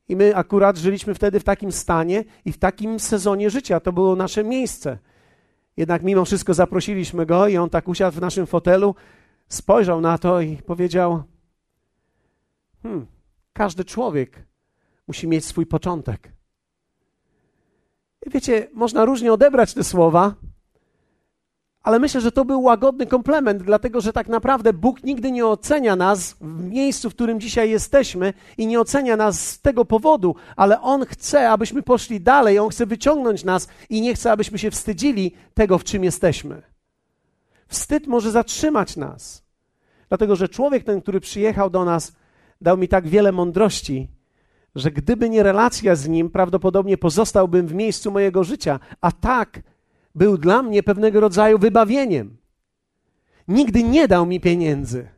I 0.07 0.15
my 0.15 0.35
akurat 0.35 0.77
żyliśmy 0.77 1.13
wtedy 1.13 1.39
w 1.39 1.43
takim 1.43 1.71
stanie 1.71 2.23
i 2.45 2.51
w 2.51 2.57
takim 2.57 2.99
sezonie 2.99 3.49
życia. 3.49 3.79
To 3.79 3.93
było 3.93 4.15
nasze 4.15 4.43
miejsce. 4.43 4.97
Jednak 5.81 6.03
mimo 6.03 6.25
wszystko 6.25 6.53
zaprosiliśmy 6.53 7.25
go 7.25 7.47
i 7.47 7.57
on 7.57 7.69
tak 7.69 7.87
usiadł 7.87 8.17
w 8.17 8.21
naszym 8.21 8.47
fotelu, 8.47 8.95
spojrzał 9.47 10.01
na 10.01 10.17
to 10.17 10.41
i 10.41 10.57
powiedział: 10.57 11.23
Hmm, 12.83 13.07
każdy 13.53 13.85
człowiek 13.85 14.45
musi 15.07 15.27
mieć 15.27 15.45
swój 15.45 15.65
początek. 15.65 16.31
I 18.25 18.29
wiecie, 18.29 18.67
można 18.73 19.05
różnie 19.05 19.33
odebrać 19.33 19.73
te 19.73 19.83
słowa, 19.83 20.35
ale 21.83 21.99
myślę, 21.99 22.21
że 22.21 22.31
to 22.31 22.45
był 22.45 22.61
łagodny 22.61 23.07
komplement, 23.07 23.63
dlatego 23.63 24.01
że 24.01 24.13
tak 24.13 24.27
naprawdę 24.27 24.73
Bóg 24.73 25.03
nigdy 25.03 25.31
nie 25.31 25.45
ocenia 25.47 25.95
nas 25.95 26.35
w 26.41 26.63
miejscu, 26.63 27.09
w 27.09 27.13
którym 27.13 27.39
dzisiaj 27.39 27.69
jesteśmy 27.69 28.33
i 28.57 28.67
nie 28.67 28.79
ocenia 28.79 29.17
nas 29.17 29.49
z 29.49 29.61
tego 29.61 29.85
powodu, 29.85 30.35
ale 30.55 30.81
On 30.81 31.05
chce, 31.05 31.49
abyśmy 31.49 31.83
poszli 31.83 32.21
dalej, 32.21 32.59
On 32.59 32.69
chce 32.69 32.85
wyciągnąć 32.85 33.43
nas 33.43 33.67
i 33.89 34.01
nie 34.01 34.15
chce, 34.15 34.31
abyśmy 34.31 34.59
się 34.59 34.71
wstydzili 34.71 35.31
tego, 35.53 35.77
w 35.77 35.83
czym 35.83 36.03
jesteśmy. 36.03 36.61
Wstyd 37.67 38.07
może 38.07 38.31
zatrzymać 38.31 38.97
nas, 38.97 39.43
dlatego 40.09 40.35
że 40.35 40.49
człowiek 40.49 40.83
ten, 40.83 41.01
który 41.01 41.19
przyjechał 41.19 41.69
do 41.69 41.85
nas, 41.85 42.13
dał 42.61 42.77
mi 42.77 42.87
tak 42.87 43.07
wiele 43.07 43.31
mądrości, 43.31 44.07
że 44.75 44.91
gdyby 44.91 45.29
nie 45.29 45.43
relacja 45.43 45.95
z 45.95 46.07
Nim, 46.07 46.29
prawdopodobnie 46.29 46.97
pozostałbym 46.97 47.67
w 47.67 47.73
miejscu 47.73 48.11
mojego 48.11 48.43
życia, 48.43 48.79
a 49.01 49.11
tak 49.11 49.61
był 50.15 50.37
dla 50.37 50.63
mnie 50.63 50.83
pewnego 50.83 51.19
rodzaju 51.19 51.59
wybawieniem. 51.59 52.37
Nigdy 53.47 53.83
nie 53.83 54.07
dał 54.07 54.25
mi 54.25 54.39
pieniędzy, 54.39 55.09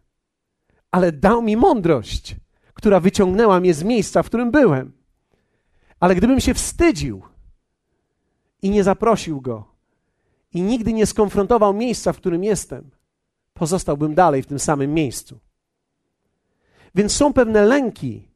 ale 0.91 1.11
dał 1.11 1.41
mi 1.41 1.57
mądrość, 1.57 2.35
która 2.73 2.99
wyciągnęła 2.99 3.59
mnie 3.59 3.73
z 3.73 3.83
miejsca, 3.83 4.23
w 4.23 4.25
którym 4.25 4.51
byłem. 4.51 4.91
Ale 5.99 6.15
gdybym 6.15 6.39
się 6.39 6.53
wstydził 6.53 7.21
i 8.61 8.69
nie 8.69 8.83
zaprosił 8.83 9.41
go, 9.41 9.73
i 10.53 10.61
nigdy 10.61 10.93
nie 10.93 11.05
skonfrontował 11.05 11.73
miejsca, 11.73 12.13
w 12.13 12.17
którym 12.17 12.43
jestem, 12.43 12.91
pozostałbym 13.53 14.15
dalej 14.15 14.43
w 14.43 14.47
tym 14.47 14.59
samym 14.59 14.93
miejscu. 14.93 15.39
Więc 16.95 17.11
są 17.11 17.33
pewne 17.33 17.65
lęki 17.65 18.27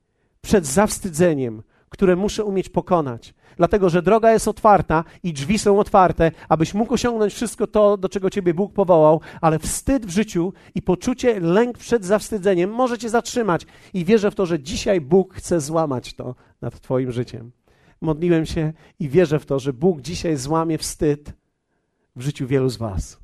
przed 0.41 0.65
zawstydzeniem, 0.65 1.63
które 1.89 2.15
muszę 2.15 2.43
umieć 2.43 2.69
pokonać. 2.69 3.33
Dlatego, 3.57 3.89
że 3.89 4.01
droga 4.01 4.31
jest 4.33 4.47
otwarta 4.47 5.03
i 5.23 5.33
drzwi 5.33 5.59
są 5.59 5.79
otwarte, 5.79 6.31
abyś 6.49 6.73
mógł 6.73 6.93
osiągnąć 6.93 7.33
wszystko 7.33 7.67
to, 7.67 7.97
do 7.97 8.09
czego 8.09 8.29
Ciebie 8.29 8.53
Bóg 8.53 8.73
powołał, 8.73 9.21
ale 9.41 9.59
wstyd 9.59 10.05
w 10.05 10.09
życiu 10.09 10.53
i 10.75 10.81
poczucie, 10.81 11.39
lęk 11.39 11.77
przed 11.77 12.05
zawstydzeniem 12.05 12.69
może 12.69 12.97
Cię 12.97 13.09
zatrzymać. 13.09 13.65
I 13.93 14.05
wierzę 14.05 14.31
w 14.31 14.35
to, 14.35 14.45
że 14.45 14.59
dzisiaj 14.59 15.01
Bóg 15.01 15.33
chce 15.33 15.61
złamać 15.61 16.13
to 16.13 16.35
nad 16.61 16.79
Twoim 16.79 17.11
życiem. 17.11 17.51
modliłem 18.01 18.45
się 18.45 18.73
i 18.99 19.09
wierzę 19.09 19.39
w 19.39 19.45
to, 19.45 19.59
że 19.59 19.73
Bóg 19.73 20.01
dzisiaj 20.01 20.37
złamie 20.37 20.77
wstyd 20.77 21.33
w 22.15 22.21
życiu 22.21 22.47
wielu 22.47 22.69
z 22.69 22.77
Was. 22.77 23.19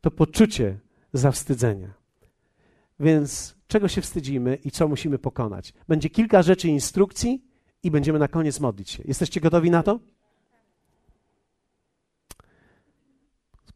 To 0.00 0.10
poczucie 0.10 0.78
zawstydzenia. 1.12 1.94
Więc 3.00 3.56
czego 3.66 3.88
się 3.88 4.00
wstydzimy 4.00 4.58
i 4.64 4.70
co 4.70 4.88
musimy 4.88 5.18
pokonać? 5.18 5.72
Będzie 5.88 6.10
kilka 6.10 6.42
rzeczy 6.42 6.68
instrukcji 6.68 7.45
i 7.86 7.90
będziemy 7.90 8.18
na 8.18 8.28
koniec 8.28 8.60
modlić 8.60 8.90
się. 8.90 9.02
Jesteście 9.06 9.40
gotowi 9.40 9.70
na 9.70 9.82
to? 9.82 10.00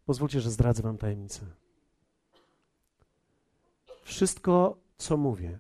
Pozwólcie, 0.05 0.41
że 0.41 0.51
zdradzę 0.51 0.83
Wam 0.83 0.99
tajemnicę. 0.99 1.47
Wszystko, 4.03 4.77
co 4.97 5.17
mówię, 5.17 5.59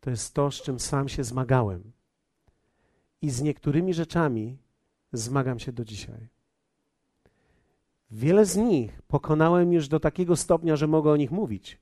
to 0.00 0.10
jest 0.10 0.34
to, 0.34 0.50
z 0.50 0.62
czym 0.62 0.80
sam 0.80 1.08
się 1.08 1.24
zmagałem. 1.24 1.92
I 3.22 3.30
z 3.30 3.42
niektórymi 3.42 3.94
rzeczami 3.94 4.58
zmagam 5.12 5.58
się 5.58 5.72
do 5.72 5.84
dzisiaj. 5.84 6.28
Wiele 8.10 8.44
z 8.44 8.56
nich 8.56 9.02
pokonałem 9.02 9.72
już 9.72 9.88
do 9.88 10.00
takiego 10.00 10.36
stopnia, 10.36 10.76
że 10.76 10.86
mogę 10.86 11.10
o 11.10 11.16
nich 11.16 11.30
mówić. 11.30 11.78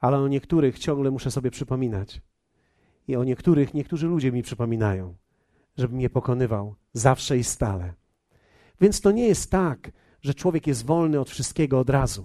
Ale 0.00 0.18
o 0.18 0.28
niektórych 0.28 0.78
ciągle 0.78 1.10
muszę 1.10 1.30
sobie 1.30 1.50
przypominać. 1.50 2.20
I 3.08 3.16
o 3.16 3.24
niektórych 3.24 3.74
niektórzy 3.74 4.06
ludzie 4.06 4.32
mi 4.32 4.42
przypominają, 4.42 5.14
żebym 5.76 6.00
je 6.00 6.10
pokonywał 6.10 6.74
zawsze 6.92 7.38
i 7.38 7.44
stale. 7.44 7.94
Więc 8.80 9.00
to 9.00 9.10
nie 9.10 9.26
jest 9.26 9.50
tak, 9.50 9.90
że 10.20 10.34
człowiek 10.34 10.66
jest 10.66 10.86
wolny 10.86 11.20
od 11.20 11.30
wszystkiego 11.30 11.78
od 11.78 11.90
razu, 11.90 12.24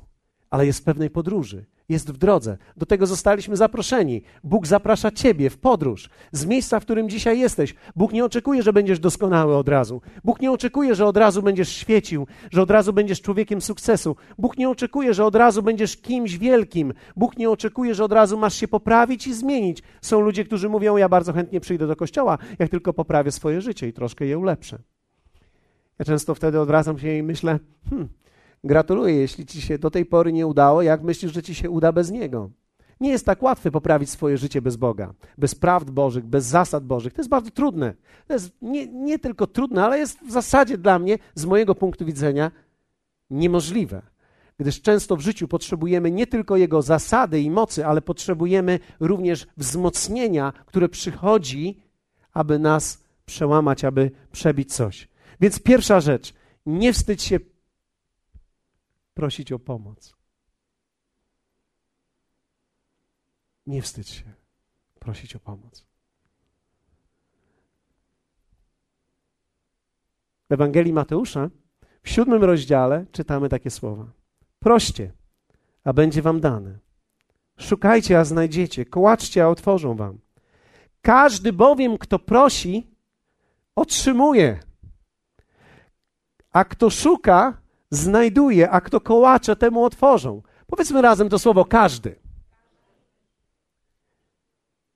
ale 0.50 0.65
jest 0.65 0.79
w 0.79 0.84
pewnej 0.84 1.10
podróży 1.10 1.65
jest 1.89 2.12
w 2.12 2.17
drodze. 2.17 2.58
Do 2.77 2.86
tego 2.86 3.08
zostaliśmy 3.08 3.56
zaproszeni. 3.58 4.22
Bóg 4.44 4.67
zaprasza 4.67 5.12
Ciebie 5.12 5.50
w 5.50 5.58
podróż 5.58 6.10
z 6.32 6.46
miejsca, 6.46 6.79
w 6.79 6.84
którym 6.84 7.10
dzisiaj 7.10 7.39
jesteś. 7.39 7.75
Bóg 7.96 8.13
nie 8.13 8.25
oczekuje, 8.25 8.63
że 8.63 8.74
będziesz 8.74 9.00
doskonały 9.00 9.56
od 9.56 9.70
razu. 9.70 10.01
Bóg 10.24 10.41
nie 10.41 10.51
oczekuje, 10.51 10.96
że 10.96 11.06
od 11.06 11.17
razu 11.17 11.44
będziesz 11.44 11.70
świecił, 11.70 12.27
że 12.51 12.62
od 12.62 12.72
razu 12.72 12.94
będziesz 12.94 13.22
człowiekiem 13.22 13.62
sukcesu. 13.62 14.15
Bóg 14.38 14.58
nie 14.58 14.70
oczekuje, 14.70 15.13
że 15.13 15.25
od 15.25 15.36
razu 15.36 15.63
będziesz 15.63 15.98
kimś 15.98 16.38
wielkim. 16.38 16.94
Bóg 17.15 17.38
nie 17.38 17.50
oczekuje, 17.50 17.96
że 17.96 18.03
od 18.03 18.12
razu 18.12 18.38
masz 18.38 18.56
się 18.56 18.67
poprawić 18.67 19.27
i 19.27 19.34
zmienić. 19.34 19.84
Są 20.01 20.22
ludzie, 20.22 20.46
którzy 20.46 20.70
mówią: 20.70 20.98
Ja 20.98 21.10
bardzo 21.10 21.34
chętnie 21.34 21.60
przyjdę 21.60 21.88
do 21.88 21.96
kościoła, 21.96 22.38
jak 22.60 22.70
tylko 22.70 22.94
poprawię 22.94 23.32
swoje 23.32 23.62
życie 23.62 23.88
i 23.88 23.94
troszkę 23.94 24.25
je 24.25 24.38
ulepszę. 24.38 24.79
Ja 26.00 26.06
często 26.06 26.36
wtedy 26.36 26.60
odwracam 26.60 27.00
się 27.00 27.17
i 27.17 27.24
myślę: 27.24 27.60
hmm, 27.89 28.10
Gratuluję, 28.63 29.15
jeśli 29.15 29.45
ci 29.45 29.61
się 29.61 29.77
do 29.77 29.91
tej 29.91 30.05
pory 30.05 30.33
nie 30.33 30.47
udało, 30.47 30.81
jak 30.81 31.03
myślisz, 31.03 31.33
że 31.33 31.43
ci 31.43 31.55
się 31.55 31.69
uda 31.69 31.91
bez 31.91 32.11
Niego? 32.11 32.49
Nie 32.99 33.09
jest 33.09 33.25
tak 33.25 33.43
łatwe 33.43 33.71
poprawić 33.71 34.09
swoje 34.09 34.37
życie 34.37 34.61
bez 34.61 34.75
Boga, 34.75 35.13
bez 35.37 35.55
prawd 35.55 35.89
Bożych, 35.91 36.25
bez 36.25 36.45
zasad 36.45 36.85
Bożych. 36.85 37.13
To 37.13 37.21
jest 37.21 37.29
bardzo 37.29 37.51
trudne. 37.51 37.93
To 38.27 38.33
jest 38.33 38.51
nie, 38.61 38.87
nie 38.87 39.19
tylko 39.19 39.47
trudne, 39.47 39.85
ale 39.85 39.99
jest 39.99 40.19
w 40.27 40.31
zasadzie 40.31 40.77
dla 40.77 40.99
mnie, 40.99 41.17
z 41.35 41.45
mojego 41.45 41.75
punktu 41.75 42.05
widzenia, 42.05 42.51
niemożliwe. 43.29 44.01
Gdyż 44.59 44.81
często 44.81 45.15
w 45.15 45.21
życiu 45.21 45.47
potrzebujemy 45.47 46.11
nie 46.11 46.27
tylko 46.27 46.57
Jego 46.57 46.81
zasady 46.81 47.41
i 47.41 47.51
mocy, 47.51 47.85
ale 47.85 48.01
potrzebujemy 48.01 48.79
również 48.99 49.47
wzmocnienia, 49.57 50.53
które 50.65 50.89
przychodzi, 50.89 51.81
aby 52.33 52.59
nas 52.59 53.03
przełamać, 53.25 53.85
aby 53.85 54.11
przebić 54.31 54.73
coś. 54.73 55.07
Więc 55.41 55.59
pierwsza 55.59 55.99
rzecz, 55.99 56.33
nie 56.65 56.93
wstydź 56.93 57.23
się 57.23 57.39
prosić 59.17 59.51
o 59.51 59.60
pomoc. 59.60 60.15
Nie 63.67 63.82
wstydź 63.82 64.10
się 64.10 64.34
prosić 64.99 65.36
o 65.36 65.39
pomoc. 65.39 65.86
W 70.49 70.53
Ewangelii 70.53 70.93
Mateusza 70.93 71.49
w 72.03 72.10
siódmym 72.10 72.43
rozdziale 72.43 73.06
czytamy 73.12 73.49
takie 73.49 73.69
słowa: 73.69 74.12
Proście, 74.60 75.12
a 75.84 75.93
będzie 75.93 76.21
wam 76.21 76.39
dane. 76.39 76.80
Szukajcie, 77.58 78.19
a 78.19 78.25
znajdziecie. 78.25 78.86
Kołaczcie, 78.86 79.43
a 79.43 79.47
otworzą 79.47 79.95
wam. 79.95 80.19
Każdy 81.01 81.53
bowiem, 81.53 81.97
kto 81.97 82.19
prosi, 82.19 82.88
otrzymuje. 83.75 84.60
A 86.51 86.65
kto 86.65 86.89
szuka, 86.89 87.66
znajduje, 87.91 88.69
a 88.69 88.82
kto 88.82 89.02
kołacze, 89.02 89.56
temu 89.56 89.84
otworzą. 89.84 90.41
Powiedzmy 90.67 91.02
razem 91.02 91.30
to 91.30 91.39
słowo 91.39 91.65
każdy. 91.65 92.15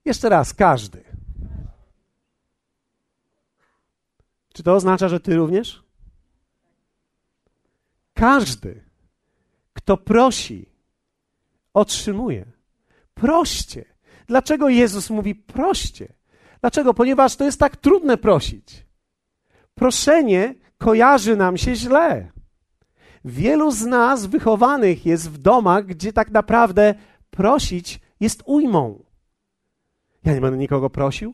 Jeszcze 0.05 0.29
raz, 0.29 0.53
każdy. 0.53 1.03
Czy 4.53 4.63
to 4.63 4.73
oznacza, 4.75 5.09
że 5.09 5.19
ty 5.19 5.35
również? 5.35 5.83
Każdy, 8.13 8.83
kto 9.73 9.97
prosi, 9.97 10.69
otrzymuje. 11.73 12.45
Proście. 13.13 13.85
Dlaczego 14.27 14.69
Jezus 14.69 15.09
mówi 15.09 15.35
proście? 15.35 16.13
Dlaczego? 16.61 16.93
Ponieważ 16.93 17.35
to 17.35 17.43
jest 17.43 17.59
tak 17.59 17.77
trudne 17.77 18.17
prosić. 18.17 18.85
Proszenie 19.75 20.55
kojarzy 20.77 21.35
nam 21.35 21.57
się 21.57 21.75
źle. 21.75 22.31
Wielu 23.25 23.71
z 23.71 23.85
nas 23.85 24.25
wychowanych 24.25 25.05
jest 25.05 25.29
w 25.29 25.37
domach, 25.37 25.85
gdzie 25.85 26.13
tak 26.13 26.31
naprawdę 26.31 26.95
prosić 27.29 27.99
jest 28.19 28.43
ujmą. 28.45 29.03
Ja 30.25 30.33
nie 30.33 30.41
będę 30.41 30.57
nikogo 30.57 30.89
prosił. 30.89 31.33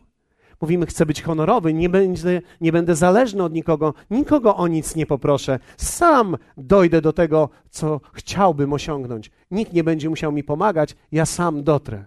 Mówimy, 0.62 0.86
chcę 0.86 1.06
być 1.06 1.22
honorowy, 1.22 1.74
nie 1.74 1.90
będę, 1.90 2.42
nie 2.62 2.72
będę 2.72 2.96
zależny 2.96 3.44
od 3.44 3.54
nikogo, 3.54 3.94
nikogo 4.10 4.56
o 4.56 4.68
nic 4.68 4.96
nie 4.96 5.06
poproszę. 5.06 5.60
Sam 5.78 6.38
dojdę 6.58 7.02
do 7.02 7.14
tego, 7.14 7.50
co 7.70 8.02
chciałbym 8.14 8.74
osiągnąć. 8.74 9.32
Nikt 9.52 9.74
nie 9.74 9.84
będzie 9.84 10.10
musiał 10.10 10.32
mi 10.32 10.44
pomagać, 10.44 10.96
ja 11.12 11.26
sam 11.26 11.64
dotrę. 11.64 12.06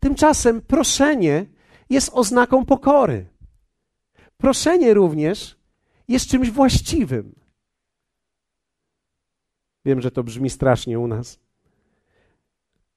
Tymczasem 0.00 0.60
proszenie 0.60 1.46
jest 1.90 2.10
oznaką 2.14 2.64
pokory. 2.64 3.26
Proszenie 4.36 4.94
również 4.94 5.56
jest 6.08 6.26
czymś 6.26 6.50
właściwym. 6.50 7.45
Wiem, 9.86 10.00
że 10.00 10.10
to 10.10 10.24
brzmi 10.24 10.50
strasznie 10.50 10.98
u 10.98 11.06
nas. 11.06 11.40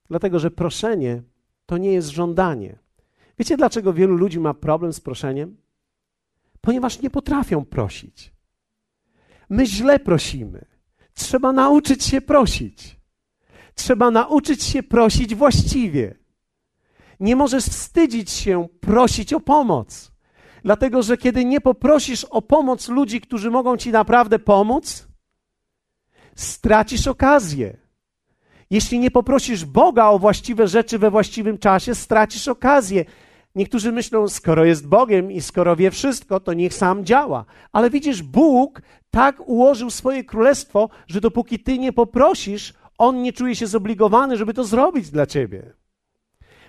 Dlatego, 0.09 0.39
że 0.39 0.51
proszenie 0.51 1.23
to 1.65 1.77
nie 1.77 1.93
jest 1.93 2.09
żądanie. 2.09 2.79
Wiecie, 3.39 3.57
dlaczego 3.57 3.93
wielu 3.93 4.15
ludzi 4.15 4.39
ma 4.39 4.53
problem 4.53 4.93
z 4.93 4.99
proszeniem? 4.99 5.57
Ponieważ 6.61 7.01
nie 7.01 7.09
potrafią 7.09 7.65
prosić. 7.65 8.33
My 9.49 9.65
źle 9.65 9.99
prosimy. 9.99 10.65
Trzeba 11.13 11.51
nauczyć 11.51 12.03
się 12.03 12.21
prosić. 12.21 12.99
Trzeba 13.75 14.11
nauczyć 14.11 14.63
się 14.63 14.83
prosić 14.83 15.35
właściwie. 15.35 16.15
Nie 17.19 17.35
możesz 17.35 17.63
wstydzić 17.63 18.31
się 18.31 18.67
prosić 18.79 19.33
o 19.33 19.39
pomoc. 19.39 20.11
Dlatego, 20.63 21.03
że 21.03 21.17
kiedy 21.17 21.45
nie 21.45 21.61
poprosisz 21.61 22.23
o 22.23 22.41
pomoc 22.41 22.87
ludzi, 22.87 23.21
którzy 23.21 23.51
mogą 23.51 23.77
ci 23.77 23.91
naprawdę 23.91 24.39
pomóc, 24.39 25.08
stracisz 26.39 27.07
okazję. 27.07 27.77
Jeśli 28.69 28.99
nie 28.99 29.11
poprosisz 29.11 29.65
Boga 29.65 30.07
o 30.07 30.19
właściwe 30.19 30.67
rzeczy 30.67 30.99
we 30.99 31.11
właściwym 31.11 31.57
czasie, 31.57 31.95
stracisz 31.95 32.47
okazję. 32.47 33.05
Niektórzy 33.55 33.91
myślą, 33.91 34.27
skoro 34.27 34.65
jest 34.65 34.87
Bogiem 34.87 35.31
i 35.31 35.41
skoro 35.41 35.75
wie 35.75 35.91
wszystko, 35.91 36.39
to 36.39 36.53
niech 36.53 36.73
sam 36.73 37.05
działa. 37.05 37.45
Ale 37.71 37.89
widzisz, 37.89 38.23
Bóg 38.23 38.81
tak 39.11 39.47
ułożył 39.47 39.89
swoje 39.89 40.23
królestwo, 40.23 40.89
że 41.07 41.21
dopóki 41.21 41.59
ty 41.59 41.79
nie 41.79 41.93
poprosisz, 41.93 42.73
on 42.97 43.21
nie 43.21 43.33
czuje 43.33 43.55
się 43.55 43.67
zobligowany, 43.67 44.37
żeby 44.37 44.53
to 44.53 44.63
zrobić 44.63 45.09
dla 45.09 45.25
ciebie. 45.25 45.73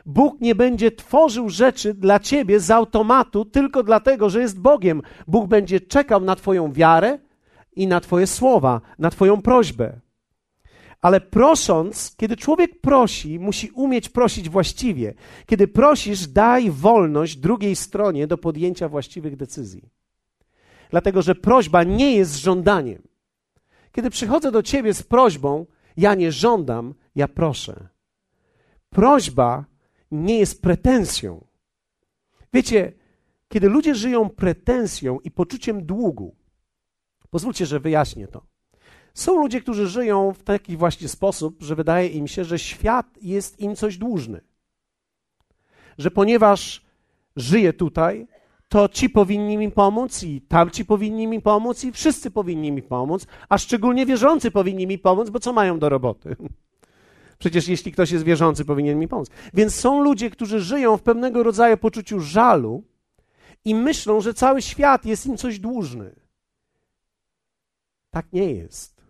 Bóg 0.06 0.40
nie 0.40 0.54
będzie 0.54 0.90
tworzył 0.90 1.48
rzeczy 1.48 1.94
dla 1.94 2.18
ciebie 2.18 2.60
z 2.60 2.70
automatu 2.70 3.44
tylko 3.44 3.82
dlatego, 3.82 4.30
że 4.30 4.40
jest 4.40 4.60
Bogiem. 4.60 5.02
Bóg 5.26 5.46
będzie 5.48 5.80
czekał 5.80 6.20
na 6.20 6.36
Twoją 6.36 6.72
wiarę, 6.72 7.18
i 7.72 7.86
na 7.86 8.00
Twoje 8.00 8.26
słowa, 8.26 8.80
na 8.98 9.10
Twoją 9.10 9.42
prośbę. 9.42 10.00
Ale 11.00 11.20
prosząc, 11.20 12.16
kiedy 12.16 12.36
człowiek 12.36 12.80
prosi, 12.80 13.38
musi 13.38 13.70
umieć 13.70 14.08
prosić 14.08 14.48
właściwie. 14.48 15.14
Kiedy 15.46 15.68
prosisz, 15.68 16.26
daj 16.26 16.70
wolność 16.70 17.36
drugiej 17.36 17.76
stronie 17.76 18.26
do 18.26 18.38
podjęcia 18.38 18.88
właściwych 18.88 19.36
decyzji. 19.36 19.88
Dlatego, 20.90 21.22
że 21.22 21.34
prośba 21.34 21.84
nie 21.84 22.16
jest 22.16 22.36
żądaniem. 22.36 23.02
Kiedy 23.92 24.10
przychodzę 24.10 24.52
do 24.52 24.62
ciebie 24.62 24.94
z 24.94 25.02
prośbą, 25.02 25.66
ja 25.96 26.14
nie 26.14 26.32
żądam, 26.32 26.94
ja 27.14 27.28
proszę. 27.28 27.88
Prośba 28.90 29.64
nie 30.10 30.38
jest 30.38 30.62
pretensją. 30.62 31.44
Wiecie, 32.52 32.92
kiedy 33.48 33.68
ludzie 33.68 33.94
żyją 33.94 34.30
pretensją 34.30 35.20
i 35.20 35.30
poczuciem 35.30 35.86
długu, 35.86 36.36
Pozwólcie, 37.30 37.66
że 37.66 37.80
wyjaśnię 37.80 38.28
to. 38.28 38.42
Są 39.14 39.40
ludzie, 39.40 39.60
którzy 39.60 39.88
żyją 39.88 40.32
w 40.32 40.42
taki 40.42 40.76
właśnie 40.76 41.08
sposób, 41.08 41.62
że 41.62 41.76
wydaje 41.76 42.08
im 42.08 42.28
się, 42.28 42.44
że 42.44 42.58
świat 42.58 43.06
jest 43.22 43.60
im 43.60 43.76
coś 43.76 43.98
dłużny. 43.98 44.40
Że 45.98 46.10
ponieważ 46.10 46.84
żyje 47.36 47.72
tutaj, 47.72 48.26
to 48.68 48.88
ci 48.88 49.10
powinni 49.10 49.58
mi 49.58 49.70
pomóc, 49.70 50.22
i 50.22 50.40
tamci 50.40 50.84
powinni 50.84 51.26
mi 51.26 51.40
pomóc, 51.40 51.84
i 51.84 51.92
wszyscy 51.92 52.30
powinni 52.30 52.72
mi 52.72 52.82
pomóc, 52.82 53.26
a 53.48 53.58
szczególnie 53.58 54.06
wierzący 54.06 54.50
powinni 54.50 54.86
mi 54.86 54.98
pomóc, 54.98 55.30
bo 55.30 55.40
co 55.40 55.52
mają 55.52 55.78
do 55.78 55.88
roboty? 55.88 56.36
Przecież 57.38 57.68
jeśli 57.68 57.92
ktoś 57.92 58.10
jest 58.10 58.24
wierzący, 58.24 58.64
powinien 58.64 58.98
mi 58.98 59.08
pomóc. 59.08 59.28
Więc 59.54 59.74
są 59.74 60.02
ludzie, 60.02 60.30
którzy 60.30 60.60
żyją 60.60 60.96
w 60.96 61.02
pewnego 61.02 61.42
rodzaju 61.42 61.76
poczuciu 61.76 62.20
żalu 62.20 62.84
i 63.64 63.74
myślą, 63.74 64.20
że 64.20 64.34
cały 64.34 64.62
świat 64.62 65.04
jest 65.06 65.26
im 65.26 65.36
coś 65.36 65.58
dłużny. 65.58 66.14
Tak 68.10 68.32
nie 68.32 68.52
jest. 68.52 69.04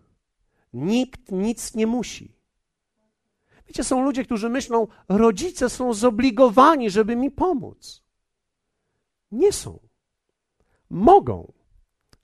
Nikt 0.73 1.31
nic 1.31 1.75
nie 1.75 1.87
musi. 1.87 2.35
Wiecie, 3.67 3.83
są 3.83 4.03
ludzie, 4.03 4.25
którzy 4.25 4.49
myślą, 4.49 4.87
rodzice 5.09 5.69
są 5.69 5.93
zobligowani, 5.93 6.89
żeby 6.89 7.15
mi 7.15 7.31
pomóc. 7.31 8.03
Nie 9.31 9.51
są. 9.51 9.79
Mogą, 10.89 11.53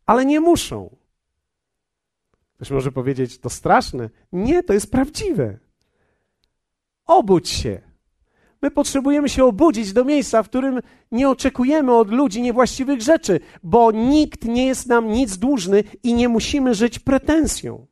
ale 0.06 0.26
nie 0.26 0.40
muszą. 0.40 0.96
Ktoś 2.56 2.72
może 2.72 2.92
powiedzieć, 2.92 3.40
to 3.40 3.50
straszne. 3.50 4.10
Nie, 4.32 4.64
to 4.64 4.74
jest 4.74 4.92
prawdziwe. 4.92 5.60
Obudź 7.06 7.50
się. 7.50 7.87
My 8.62 8.72
potrzebujemy 8.72 9.30
się 9.30 9.46
obudzić 9.46 9.94
do 9.94 10.06
miejsca, 10.06 10.44
w 10.44 10.50
którym 10.50 10.80
nie 11.12 11.30
oczekujemy 11.30 11.96
od 11.96 12.12
ludzi 12.12 12.42
niewłaściwych 12.42 13.02
rzeczy, 13.02 13.40
bo 13.64 13.92
nikt 13.92 14.46
nie 14.46 14.66
jest 14.66 14.88
nam 14.88 15.12
nic 15.12 15.38
dłużny 15.38 15.84
i 16.04 16.14
nie 16.14 16.30
musimy 16.30 16.76
żyć 16.76 17.00
pretensją. 17.00 17.86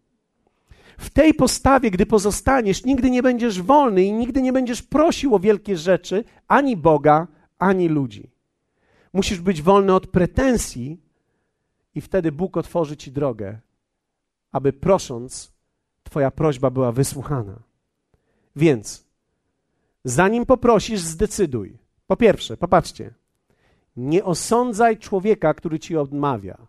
W 0.97 1.09
tej 1.09 1.33
postawie, 1.33 1.91
gdy 1.91 2.05
pozostaniesz, 2.05 2.85
nigdy 2.85 3.09
nie 3.09 3.23
będziesz 3.23 3.61
wolny 3.61 4.03
i 4.03 4.13
nigdy 4.13 4.41
nie 4.41 4.53
będziesz 4.53 4.81
prosił 4.81 5.35
o 5.35 5.39
wielkie 5.39 5.77
rzeczy 5.77 6.23
ani 6.47 6.77
Boga, 6.77 7.27
ani 7.59 7.89
ludzi. 7.89 8.29
Musisz 9.13 9.39
być 9.39 9.61
wolny 9.61 9.93
od 9.93 10.07
pretensji, 10.07 10.97
i 11.95 12.01
wtedy 12.01 12.31
Bóg 12.31 12.57
otworzy 12.57 12.97
ci 12.97 13.11
drogę, 13.11 13.59
aby 14.51 14.73
prosząc, 14.73 15.55
Twoja 16.03 16.31
prośba 16.31 16.69
była 16.69 16.91
wysłuchana. 16.91 17.59
Więc, 18.55 19.05
zanim 20.05 20.45
poprosisz, 20.45 20.99
zdecyduj. 20.99 21.77
Po 22.07 22.17
pierwsze, 22.17 22.57
popatrzcie, 22.57 23.13
nie 23.95 24.23
osądzaj 24.23 24.97
człowieka, 24.97 25.53
który 25.53 25.79
ci 25.79 25.97
odmawia. 25.97 26.67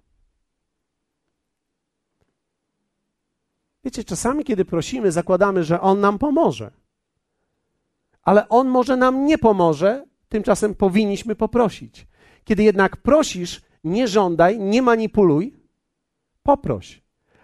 Wiecie, 3.84 4.04
czasami, 4.04 4.44
kiedy 4.44 4.64
prosimy, 4.64 5.12
zakładamy, 5.12 5.64
że 5.64 5.80
On 5.80 6.00
nam 6.00 6.18
pomoże. 6.18 6.70
Ale 8.22 8.48
On 8.48 8.68
może 8.68 8.96
nam 8.96 9.26
nie 9.26 9.38
pomoże, 9.38 10.06
tymczasem 10.28 10.74
powinniśmy 10.74 11.34
poprosić. 11.34 12.06
Kiedy 12.44 12.62
jednak 12.62 12.96
prosisz, 12.96 13.62
nie 13.84 14.08
żądaj, 14.08 14.58
nie 14.58 14.82
manipuluj, 14.82 15.56
poproś. 16.42 17.02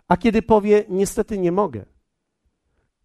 A 0.08 0.16
kiedy 0.16 0.42
powie, 0.42 0.84
niestety 0.88 1.38
nie 1.38 1.52
mogę, 1.52 1.84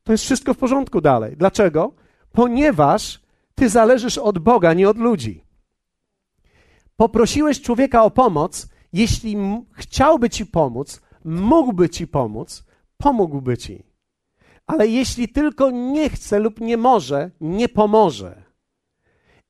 to 0.04 0.12
jest 0.12 0.24
wszystko 0.24 0.54
w 0.54 0.58
porządku 0.58 1.02
dalej. 1.02 1.38
Dlaczego? 1.38 1.94
Ponieważ 2.38 3.20
ty 3.56 3.70
zależysz 3.70 4.18
od 4.18 4.40
Boga, 4.40 4.74
nie 4.74 4.90
od 4.90 4.98
ludzi. 4.98 5.44
Poprosiłeś 6.96 7.62
człowieka 7.62 8.04
o 8.04 8.12
pomoc, 8.12 8.68
jeśli 8.94 9.38
chciałby 9.72 10.30
ci 10.30 10.46
pomóc, 10.46 11.02
mógłby 11.26 11.90
ci 11.90 12.08
pomóc, 12.08 12.64
pomógłby 12.98 13.58
ci. 13.58 13.84
Ale 14.68 14.88
jeśli 14.88 15.30
tylko 15.30 15.72
nie 15.72 16.10
chce 16.10 16.40
lub 16.40 16.60
nie 16.60 16.78
może, 16.78 17.32
nie 17.42 17.70
pomoże. 17.70 18.44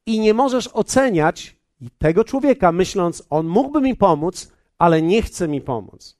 I 0.06 0.20
nie 0.20 0.34
możesz 0.34 0.68
oceniać 0.68 1.58
tego 1.98 2.24
człowieka, 2.24 2.72
myśląc, 2.72 3.24
on 3.30 3.48
mógłby 3.48 3.82
mi 3.82 3.96
pomóc, 3.96 4.52
ale 4.78 5.02
nie 5.02 5.22
chce 5.22 5.48
mi 5.48 5.62
pomóc. 5.62 6.18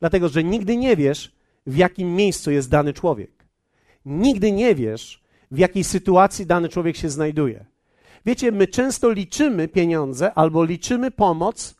Dlatego, 0.00 0.28
że 0.28 0.44
nigdy 0.44 0.76
nie 0.76 0.96
wiesz, 0.96 1.32
w 1.66 1.76
jakim 1.76 2.14
miejscu 2.14 2.50
jest 2.50 2.70
dany 2.70 2.92
człowiek. 2.92 3.46
Nigdy 4.04 4.52
nie 4.52 4.74
wiesz, 4.74 5.27
w 5.50 5.58
jakiej 5.58 5.84
sytuacji 5.84 6.46
dany 6.46 6.68
człowiek 6.68 6.96
się 6.96 7.10
znajduje. 7.10 7.64
Wiecie, 8.26 8.52
my 8.52 8.66
często 8.66 9.10
liczymy 9.10 9.68
pieniądze 9.68 10.34
albo 10.34 10.64
liczymy 10.64 11.10
pomoc 11.10 11.74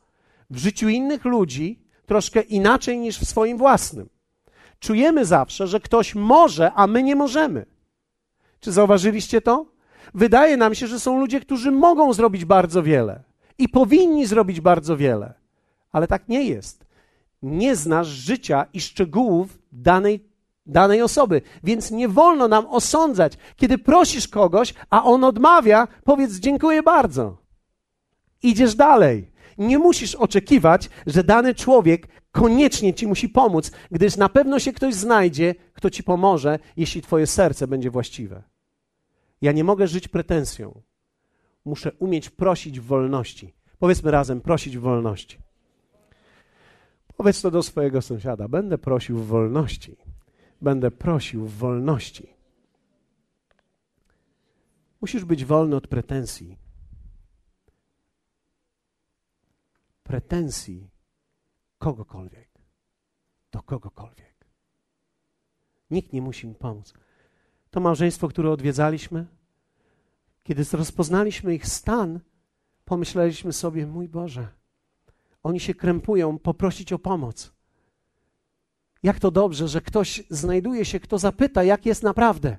w 0.50 0.59
życiu 0.59 0.88
innych 0.88 1.24
ludzi 1.24 1.83
troszkę 2.07 2.40
inaczej 2.40 2.98
niż 2.98 3.18
w 3.18 3.28
swoim 3.28 3.59
własnym. 3.59 4.09
Czujemy 4.81 5.24
zawsze, 5.24 5.66
że 5.66 5.81
ktoś 5.81 6.14
może, 6.14 6.72
a 6.72 6.87
my 6.87 7.02
nie 7.02 7.16
możemy. 7.16 7.66
Czy 8.61 8.72
zauważyliście 8.72 9.40
to? 9.40 9.66
Wydaje 10.14 10.57
nam 10.57 10.74
się, 10.74 10.87
że 10.87 11.00
są 11.00 11.20
ludzie, 11.20 11.40
którzy 11.40 11.70
mogą 11.70 12.12
zrobić 12.12 12.44
bardzo 12.44 12.83
wiele 12.83 13.22
i 13.59 13.68
powinni 13.68 14.26
zrobić 14.26 14.61
bardzo 14.61 14.96
wiele, 14.96 15.35
ale 15.92 16.07
tak 16.07 16.28
nie 16.28 16.44
jest. 16.44 16.87
Nie 17.42 17.76
znasz 17.76 18.09
życia 18.09 18.66
i 18.72 18.81
szczegółów 18.81 19.59
danej, 19.72 20.27
danej 20.68 21.02
osoby, 21.02 21.42
więc 21.64 21.90
nie 21.90 22.09
wolno 22.09 22.48
nam 22.48 22.66
osądzać. 22.66 23.33
Kiedy 23.57 23.78
prosisz 23.78 24.28
kogoś, 24.28 24.74
a 24.90 25.04
on 25.04 25.24
odmawia, 25.24 25.88
powiedz 26.04 26.38
dziękuję 26.38 26.83
bardzo. 26.83 27.37
Idziesz 28.42 28.74
dalej. 28.74 29.31
Nie 29.59 29.78
musisz 29.78 30.14
oczekiwać, 30.14 30.90
że 31.07 31.24
dany 31.24 31.54
człowiek 31.54 32.09
koniecznie 32.33 32.94
ci 32.94 33.07
musi 33.07 33.28
pomóc, 33.28 33.70
gdyż 33.90 34.16
na 34.16 34.28
pewno 34.28 34.59
się 34.59 34.72
ktoś 34.72 34.94
znajdzie, 34.94 35.54
kto 35.72 35.90
ci 35.90 36.02
pomoże, 36.02 36.59
jeśli 36.76 37.02
twoje 37.02 37.26
serce 37.26 37.66
będzie 37.66 37.90
właściwe. 37.90 38.42
Ja 39.42 39.52
nie 39.52 39.64
mogę 39.64 39.87
żyć 39.87 40.09
pretensją. 40.09 40.83
Muszę 41.64 41.92
umieć 41.98 42.31
prosić 42.31 42.81
w 42.81 42.85
wolności. 42.85 43.54
Powiedzmy 43.78 44.11
razem, 44.11 44.40
prosić 44.40 44.78
w 44.78 44.81
wolności. 44.81 45.38
Powiedz 47.16 47.42
to 47.42 47.50
do 47.50 47.62
swojego 47.62 48.02
sąsiada. 48.02 48.48
Będę 48.48 48.78
prosił 48.78 49.18
w 49.18 49.26
wolności. 49.26 49.96
Będę 50.60 50.90
prosił 50.90 51.46
w 51.46 51.54
wolności. 51.54 52.38
Musisz 55.00 55.24
być 55.24 55.44
wolny 55.44 55.76
od 55.76 55.86
pretensji. 55.86 56.58
Pretensji 60.02 60.90
kogokolwiek. 61.78 62.48
Do 63.52 63.62
kogokolwiek. 63.62 64.46
Nikt 65.90 66.12
nie 66.12 66.22
musi 66.22 66.46
mi 66.46 66.54
pomóc. 66.54 66.94
To 67.70 67.80
małżeństwo, 67.80 68.28
które 68.28 68.50
odwiedzaliśmy, 68.50 69.26
kiedy 70.42 70.64
rozpoznaliśmy 70.72 71.54
ich 71.54 71.66
stan, 71.66 72.20
pomyśleliśmy 72.84 73.52
sobie, 73.52 73.86
mój 73.86 74.08
Boże, 74.08 74.48
oni 75.42 75.60
się 75.60 75.74
krępują 75.74 76.38
poprosić 76.38 76.92
o 76.92 76.98
pomoc. 76.98 77.57
Jak 79.02 79.20
to 79.20 79.30
dobrze, 79.30 79.68
że 79.68 79.80
ktoś 79.80 80.22
znajduje 80.30 80.84
się, 80.84 81.00
kto 81.00 81.18
zapyta, 81.18 81.64
jak 81.64 81.87
jest 81.87 82.02
naprawdę. 82.02 82.56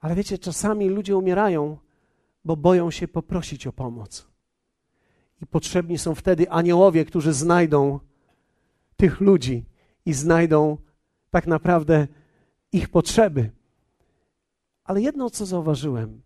Ale 0.00 0.14
wiecie, 0.14 0.38
czasami 0.38 0.88
ludzie 0.88 1.16
umierają, 1.16 1.78
bo 2.44 2.56
boją 2.56 2.90
się 2.90 3.08
poprosić 3.08 3.66
o 3.66 3.72
pomoc. 3.72 4.28
I 5.42 5.46
potrzebni 5.46 5.98
są 5.98 6.14
wtedy 6.14 6.50
aniołowie, 6.50 7.04
którzy 7.04 7.32
znajdą 7.32 8.00
tych 8.96 9.20
ludzi 9.20 9.64
i 10.06 10.12
znajdą 10.12 10.78
tak 11.30 11.46
naprawdę 11.46 12.06
ich 12.72 12.88
potrzeby. 12.88 13.50
Ale 14.84 15.00
jedno, 15.00 15.30
co 15.30 15.46
zauważyłem, 15.46 16.22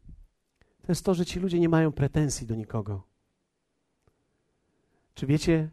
to 0.83 0.93
jest 0.93 1.05
to, 1.05 1.15
że 1.15 1.27
ci 1.27 1.41
ludzie 1.41 1.61
nie 1.61 1.69
mają 1.69 1.93
pretensji 1.93 2.47
do 2.47 2.55
nikogo. 2.55 3.03
Czy 5.15 5.27
wiecie, 5.27 5.71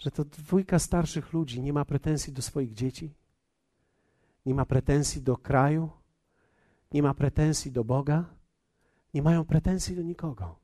że 0.00 0.10
to 0.10 0.24
dwójka 0.24 0.78
starszych 0.78 1.32
ludzi 1.32 1.60
nie 1.60 1.72
ma 1.72 1.84
pretensji 1.84 2.32
do 2.32 2.42
swoich 2.42 2.74
dzieci? 2.74 3.14
Nie 4.46 4.54
ma 4.54 4.64
pretensji 4.64 5.22
do 5.22 5.36
kraju? 5.36 5.90
Nie 6.92 7.02
ma 7.02 7.14
pretensji 7.14 7.72
do 7.72 7.84
Boga? 7.84 8.24
Nie 9.14 9.22
mają 9.22 9.44
pretensji 9.44 9.96
do 9.96 10.02
nikogo. 10.02 10.56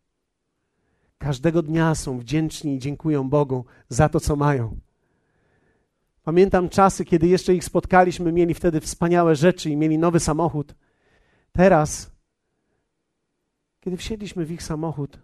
Każdego 1.18 1.62
dnia 1.62 1.94
są 1.94 2.18
wdzięczni 2.18 2.74
i 2.74 2.78
dziękują 2.78 3.28
Bogu 3.28 3.64
za 3.88 4.08
to, 4.08 4.20
co 4.20 4.36
mają. 4.36 4.80
Pamiętam 6.22 6.68
czasy, 6.68 7.04
kiedy 7.04 7.26
jeszcze 7.26 7.54
ich 7.54 7.64
spotkaliśmy, 7.64 8.32
mieli 8.32 8.54
wtedy 8.54 8.80
wspaniałe 8.80 9.36
rzeczy 9.36 9.70
i 9.70 9.76
mieli 9.76 9.98
nowy 9.98 10.20
samochód. 10.20 10.74
Teraz, 11.52 12.10
kiedy 13.80 13.96
wsiedliśmy 13.96 14.44
w 14.44 14.50
ich 14.50 14.62
samochód, 14.62 15.18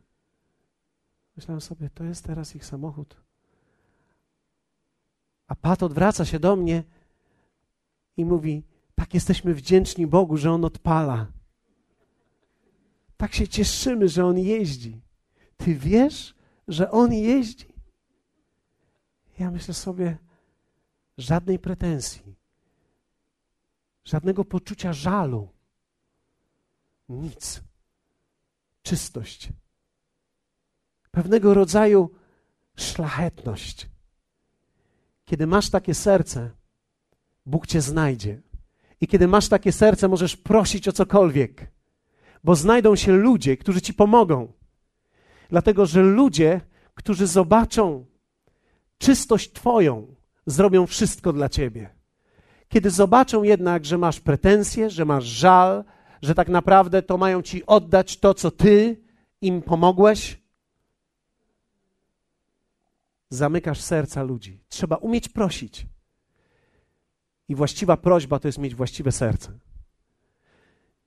myślałem 1.37 1.61
sobie, 1.61 1.91
to 1.95 2.05
jest 2.05 2.25
teraz 2.25 2.57
ich 2.57 2.65
samochód. 2.65 3.32
A 5.53 5.55
Pat 5.55 5.83
odwraca 5.83 6.25
się 6.25 6.39
do 6.39 6.57
mnie 6.57 6.85
i 8.17 8.25
mówi: 8.25 8.63
Tak 8.95 9.15
jesteśmy 9.15 9.55
wdzięczni 9.55 10.07
Bogu, 10.07 10.37
że 10.37 10.53
On 10.53 10.65
odpala. 10.65 11.27
Tak 13.17 13.35
się 13.35 13.49
cieszymy, 13.49 14.09
że 14.09 14.27
On 14.27 14.39
jeździ. 14.39 15.01
Ty 15.57 15.75
wiesz, 15.75 16.35
że 16.69 16.91
On 16.91 17.13
jeździ? 17.13 17.75
Ja 19.39 19.51
myślę 19.51 19.75
sobie, 19.75 20.19
żadnej 21.19 21.59
pretensji, 21.59 22.35
żadnego 24.05 24.45
poczucia 24.45 24.93
żalu. 24.93 25.49
Nic. 27.09 27.63
Czystość. 28.83 29.53
pewnego 31.11 31.55
rodzaju 31.55 32.11
szlachetność. 32.77 33.92
Kiedy 35.33 35.47
masz 35.47 35.71
takie 35.71 35.95
serce, 35.95 36.51
Bóg 37.47 37.67
cię 37.67 37.81
znajdzie. 37.81 38.43
I 39.01 39.07
kiedy 39.07 39.29
masz 39.29 39.49
takie 39.49 39.73
serce, 39.73 40.09
możesz 40.09 40.37
prosić 40.37 40.89
o 40.89 40.93
cokolwiek, 40.93 41.71
bo 42.45 42.55
znajdą 42.55 42.97
się 42.97 43.13
ludzie, 43.13 43.57
którzy 43.57 43.81
ci 43.81 43.95
pomogą. 43.95 44.53
Dlatego, 45.49 45.87
że 45.87 46.03
ludzie, 46.03 46.61
którzy 46.95 47.27
zobaczą 47.27 48.05
czystość 48.99 49.53
Twoją, 49.53 50.15
zrobią 50.47 50.87
wszystko 50.87 51.33
dla 51.33 51.49
Ciebie. 51.49 51.91
Kiedy 52.69 52.91
zobaczą 52.91 53.43
jednak, 53.43 53.85
że 53.85 53.99
masz 53.99 54.21
pretensje, 54.21 54.91
że 54.91 55.05
masz 55.05 55.25
żal, 55.25 55.85
że 56.23 56.35
tak 56.35 56.49
naprawdę 56.49 57.03
to 57.03 57.19
mają 57.19 57.43
Ci 57.43 57.67
oddać 57.67 58.19
to, 58.19 58.35
co 58.35 58.51
Ty 58.51 59.01
im 59.41 59.63
pomogłeś, 59.63 60.42
zamykasz 63.33 63.81
serca 63.81 64.23
ludzi. 64.23 64.61
Trzeba 64.69 64.97
umieć 64.97 65.29
prosić. 65.29 65.87
I 67.49 67.55
właściwa 67.55 67.97
prośba 67.97 68.39
to 68.39 68.49
jest 68.49 68.59
mieć 68.59 68.75
właściwe 68.75 69.13
serce. 69.13 69.53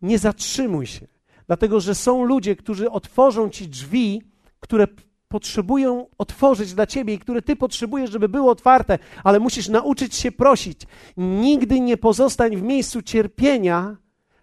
Nie 0.02 0.20
zatrzymuj 0.20 0.86
się, 0.88 1.08
dlatego 1.48 1.80
że 1.80 1.96
są 1.96 2.24
ludzie, 2.24 2.56
którzy 2.56 2.92
otworzą 2.92 3.50
ci 3.50 3.68
drzwi, 3.68 4.22
które 4.60 4.88
potrzebują 5.28 6.08
otworzyć 6.18 6.74
dla 6.74 6.88
ciebie 6.88 7.14
i 7.14 7.20
które 7.20 7.42
ty 7.42 7.56
potrzebujesz, 7.56 8.12
żeby 8.12 8.30
były 8.30 8.50
otwarte, 8.50 9.00
ale 9.24 9.40
musisz 9.40 9.68
nauczyć 9.68 10.16
się 10.16 10.32
prosić. 10.32 10.82
Nigdy 11.18 11.80
nie 11.80 11.98
pozostań 11.98 12.58
w 12.58 12.62
miejscu 12.62 13.02
cierpienia 13.02 13.98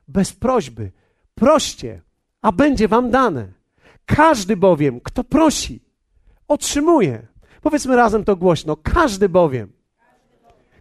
bez 0.09 0.33
prośby. 0.33 0.93
Proście, 1.35 2.03
a 2.43 2.53
będzie 2.53 2.89
wam 2.89 3.11
dane. 3.11 3.53
Każdy 4.07 4.57
bowiem, 4.57 5.01
kto 5.01 5.25
prosi, 5.25 5.83
otrzymuje. 6.49 7.32
Powiedzmy 7.63 7.97
razem 7.97 8.25
to 8.25 8.37
głośno. 8.37 8.77
Każdy 8.77 9.29
bowiem, 9.29 9.73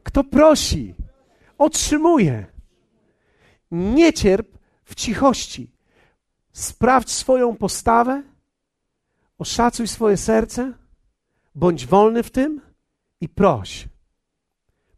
kto 0.04 0.24
prosi, 0.24 0.96
otrzymuje. 1.58 2.46
Nie 3.72 4.14
cierp 4.14 4.58
w 4.84 4.96
cichości. 4.96 5.72
Sprawdź 6.54 7.12
swoją 7.12 7.56
postawę, 7.56 8.24
oszacuj 9.38 9.88
swoje 9.88 10.18
serce, 10.18 10.74
bądź 11.56 11.86
wolny 11.86 12.24
w 12.24 12.32
tym 12.32 12.62
i 13.22 13.30
proś. 13.30 13.88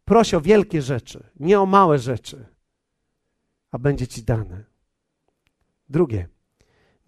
Proś 0.04 0.34
o 0.34 0.40
wielkie 0.40 0.82
rzeczy, 0.82 1.30
nie 1.40 1.60
o 1.60 1.66
małe 1.66 1.98
rzeczy, 1.98 2.46
a 3.70 3.78
będzie 3.78 4.06
ci 4.06 4.22
dane. 4.22 4.64
Drugie, 5.88 6.28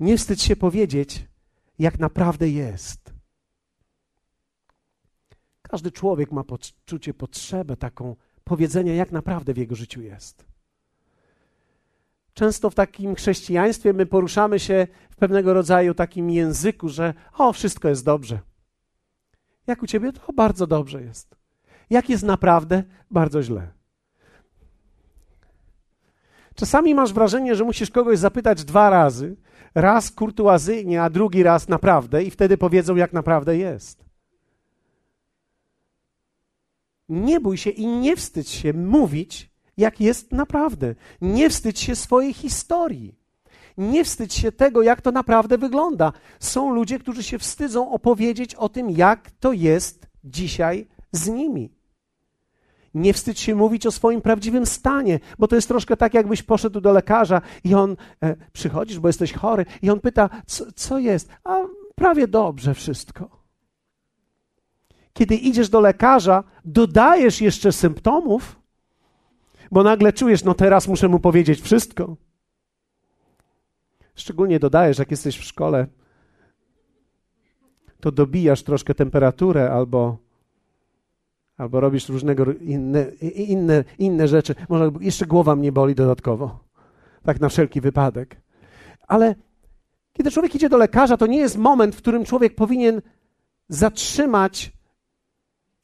nie 0.00 0.18
wstydź 0.18 0.42
się 0.42 0.56
powiedzieć, 0.56 1.26
jak 1.78 1.98
naprawdę 1.98 2.48
jest. 2.48 3.15
Każdy 5.68 5.92
człowiek 5.92 6.32
ma 6.32 6.44
poczucie, 6.44 7.14
potrzebę 7.14 7.76
taką 7.76 8.16
powiedzenia, 8.44 8.94
jak 8.94 9.12
naprawdę 9.12 9.54
w 9.54 9.56
jego 9.56 9.74
życiu 9.74 10.02
jest. 10.02 10.44
Często 12.34 12.70
w 12.70 12.74
takim 12.74 13.14
chrześcijaństwie 13.14 13.92
my 13.92 14.06
poruszamy 14.06 14.58
się 14.58 14.86
w 15.10 15.16
pewnego 15.16 15.54
rodzaju 15.54 15.94
takim 15.94 16.30
języku, 16.30 16.88
że 16.88 17.14
o, 17.38 17.52
wszystko 17.52 17.88
jest 17.88 18.04
dobrze. 18.04 18.38
Jak 19.66 19.82
u 19.82 19.86
ciebie? 19.86 20.12
To 20.12 20.32
bardzo 20.32 20.66
dobrze 20.66 21.02
jest. 21.02 21.36
Jak 21.90 22.10
jest 22.10 22.22
naprawdę? 22.22 22.82
Bardzo 23.10 23.42
źle. 23.42 23.68
Czasami 26.54 26.94
masz 26.94 27.12
wrażenie, 27.12 27.54
że 27.56 27.64
musisz 27.64 27.90
kogoś 27.90 28.18
zapytać 28.18 28.64
dwa 28.64 28.90
razy, 28.90 29.36
raz 29.74 30.10
kurtuazyjnie, 30.10 31.02
a 31.02 31.10
drugi 31.10 31.42
raz 31.42 31.68
naprawdę, 31.68 32.22
i 32.22 32.30
wtedy 32.30 32.58
powiedzą, 32.58 32.96
jak 32.96 33.12
naprawdę 33.12 33.56
jest. 33.56 34.05
Nie 37.08 37.40
bój 37.40 37.56
się 37.56 37.70
i 37.70 37.86
nie 37.86 38.16
wstydź 38.16 38.48
się 38.48 38.72
mówić, 38.72 39.50
jak 39.76 40.00
jest 40.00 40.32
naprawdę. 40.32 40.94
Nie 41.20 41.50
wstydź 41.50 41.80
się 41.80 41.96
swojej 41.96 42.34
historii. 42.34 43.14
Nie 43.78 44.04
wstydź 44.04 44.34
się 44.34 44.52
tego, 44.52 44.82
jak 44.82 45.00
to 45.00 45.12
naprawdę 45.12 45.58
wygląda. 45.58 46.12
Są 46.40 46.74
ludzie, 46.74 46.98
którzy 46.98 47.22
się 47.22 47.38
wstydzą 47.38 47.90
opowiedzieć 47.92 48.54
o 48.54 48.68
tym, 48.68 48.90
jak 48.90 49.30
to 49.30 49.52
jest 49.52 50.06
dzisiaj 50.24 50.86
z 51.12 51.28
nimi. 51.28 51.76
Nie 52.94 53.14
wstydź 53.14 53.40
się 53.40 53.54
mówić 53.54 53.86
o 53.86 53.90
swoim 53.90 54.20
prawdziwym 54.20 54.66
stanie, 54.66 55.20
bo 55.38 55.48
to 55.48 55.56
jest 55.56 55.68
troszkę 55.68 55.96
tak, 55.96 56.14
jakbyś 56.14 56.42
poszedł 56.42 56.80
do 56.80 56.92
lekarza 56.92 57.42
i 57.64 57.74
on 57.74 57.96
e, 58.22 58.36
przychodzisz, 58.52 58.98
bo 58.98 59.08
jesteś 59.08 59.32
chory, 59.32 59.66
i 59.82 59.90
on 59.90 60.00
pyta, 60.00 60.30
co, 60.46 60.72
co 60.72 60.98
jest? 60.98 61.28
A 61.44 61.56
prawie 61.94 62.28
dobrze 62.28 62.74
wszystko. 62.74 63.45
Kiedy 65.16 65.34
idziesz 65.34 65.68
do 65.68 65.80
lekarza, 65.80 66.44
dodajesz 66.64 67.40
jeszcze 67.40 67.72
symptomów, 67.72 68.60
bo 69.72 69.82
nagle 69.82 70.12
czujesz, 70.12 70.44
no 70.44 70.54
teraz 70.54 70.88
muszę 70.88 71.08
mu 71.08 71.20
powiedzieć 71.20 71.60
wszystko. 71.60 72.16
Szczególnie 74.14 74.58
dodajesz, 74.58 74.98
jak 74.98 75.10
jesteś 75.10 75.38
w 75.38 75.44
szkole, 75.44 75.86
to 78.00 78.12
dobijasz 78.12 78.62
troszkę 78.62 78.94
temperaturę 78.94 79.70
albo, 79.70 80.18
albo 81.56 81.80
robisz 81.80 82.08
różnego 82.08 82.44
inne, 82.52 83.02
inne, 83.20 83.84
inne 83.98 84.28
rzeczy. 84.28 84.54
Może 84.68 84.90
jeszcze 85.00 85.26
głowa 85.26 85.56
mnie 85.56 85.72
boli 85.72 85.94
dodatkowo. 85.94 86.58
Tak 87.22 87.40
na 87.40 87.48
wszelki 87.48 87.80
wypadek. 87.80 88.40
Ale 89.08 89.34
kiedy 90.12 90.30
człowiek 90.30 90.54
idzie 90.54 90.68
do 90.68 90.76
lekarza, 90.76 91.16
to 91.16 91.26
nie 91.26 91.38
jest 91.38 91.58
moment, 91.58 91.94
w 91.94 91.98
którym 91.98 92.24
człowiek 92.24 92.54
powinien 92.54 93.02
zatrzymać 93.68 94.75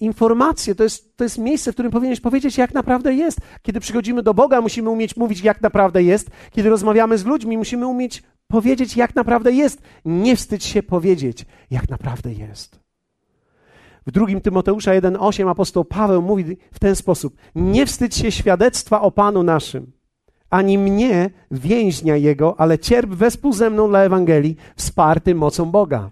informacje, 0.03 0.75
to 0.75 0.83
jest, 0.83 1.17
to 1.17 1.25
jest 1.25 1.39
miejsce, 1.39 1.73
w 1.73 1.75
którym 1.75 1.93
powinieneś 1.93 2.21
powiedzieć, 2.21 2.59
jak 2.59 2.75
naprawdę 2.75 3.15
jest. 3.15 3.39
Kiedy 3.63 3.81
przychodzimy 3.81 4.23
do 4.23 4.35
Boga, 4.35 4.61
musimy 4.61 4.91
umieć 4.91 5.17
mówić, 5.17 5.41
jak 5.41 5.61
naprawdę 5.61 6.03
jest. 6.03 6.31
Kiedy 6.51 6.69
rozmawiamy 6.69 7.19
z 7.19 7.25
ludźmi, 7.25 7.59
musimy 7.59 7.87
umieć 7.87 8.23
powiedzieć, 8.49 8.97
jak 8.97 9.15
naprawdę 9.15 9.53
jest. 9.53 9.83
Nie 10.05 10.37
wstydź 10.37 10.65
się 10.65 10.83
powiedzieć, 10.83 11.47
jak 11.71 11.89
naprawdę 11.89 12.33
jest. 12.33 12.81
W 14.07 14.11
drugim 14.11 14.41
Tymoteusza 14.41 14.91
1,8 14.91 15.51
apostoł 15.51 15.85
Paweł 15.85 16.23
mówi 16.23 16.57
w 16.73 16.79
ten 16.79 16.97
sposób: 16.97 17.37
Nie 17.55 17.87
wstydź 17.87 18.15
się 18.15 18.33
świadectwa 18.33 19.01
o 19.01 19.11
Panu 19.11 19.43
naszym, 19.43 19.93
ani 20.51 20.79
mnie, 20.79 21.31
więźnia 21.51 22.17
Jego, 22.17 22.61
ale 22.61 22.79
cierp 22.79 23.11
wespół 23.11 23.53
ze 23.53 23.71
mną 23.71 23.89
dla 23.89 24.01
Ewangelii, 24.01 24.57
wsparty 24.77 25.35
mocą 25.35 25.71
Boga. 25.71 26.11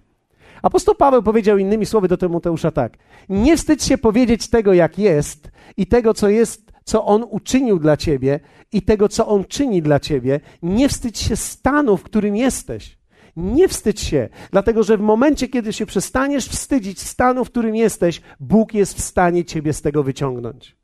Apostoł 0.62 0.94
Paweł 0.94 1.22
powiedział 1.22 1.58
innymi 1.58 1.86
słowy 1.86 2.08
do 2.08 2.16
Tymoteusza 2.16 2.70
tak: 2.70 2.98
Nie 3.28 3.56
wstydź 3.56 3.82
się 3.82 3.98
powiedzieć 3.98 4.50
tego, 4.50 4.72
jak 4.72 4.98
jest 4.98 5.50
i 5.76 5.86
tego, 5.86 6.14
co 6.14 6.28
jest, 6.28 6.72
co 6.84 7.04
on 7.04 7.26
uczynił 7.30 7.78
dla 7.78 7.96
ciebie 7.96 8.40
i 8.72 8.82
tego, 8.82 9.08
co 9.08 9.26
on 9.26 9.44
czyni 9.44 9.82
dla 9.82 10.00
ciebie. 10.00 10.40
Nie 10.62 10.88
wstydź 10.88 11.18
się 11.18 11.36
stanu, 11.36 11.96
w 11.96 12.02
którym 12.02 12.36
jesteś. 12.36 13.00
Nie 13.36 13.68
wstydź 13.68 14.00
się, 14.00 14.28
dlatego 14.50 14.82
że 14.82 14.96
w 14.96 15.00
momencie, 15.00 15.48
kiedy 15.48 15.72
się 15.72 15.86
przestaniesz 15.86 16.48
wstydzić 16.48 17.00
stanu, 17.00 17.44
w 17.44 17.50
którym 17.50 17.76
jesteś, 17.76 18.20
Bóg 18.40 18.74
jest 18.74 18.94
w 18.94 19.00
stanie 19.00 19.44
ciebie 19.44 19.72
z 19.72 19.82
tego 19.82 20.02
wyciągnąć. 20.02 20.76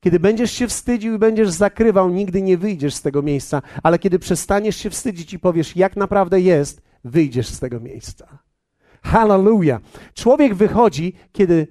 Kiedy 0.00 0.20
będziesz 0.20 0.52
się 0.52 0.68
wstydził 0.68 1.14
i 1.14 1.18
będziesz 1.18 1.50
zakrywał, 1.50 2.10
nigdy 2.10 2.42
nie 2.42 2.58
wyjdziesz 2.58 2.94
z 2.94 3.02
tego 3.02 3.22
miejsca, 3.22 3.62
ale 3.82 3.98
kiedy 3.98 4.18
przestaniesz 4.18 4.76
się 4.76 4.90
wstydzić 4.90 5.32
i 5.32 5.38
powiesz, 5.38 5.76
jak 5.76 5.96
naprawdę 5.96 6.40
jest, 6.40 6.82
wyjdziesz 7.04 7.48
z 7.48 7.60
tego 7.60 7.80
miejsca. 7.80 8.49
Hallelujah. 9.02 9.82
Człowiek 10.14 10.54
wychodzi, 10.54 11.12
kiedy 11.32 11.66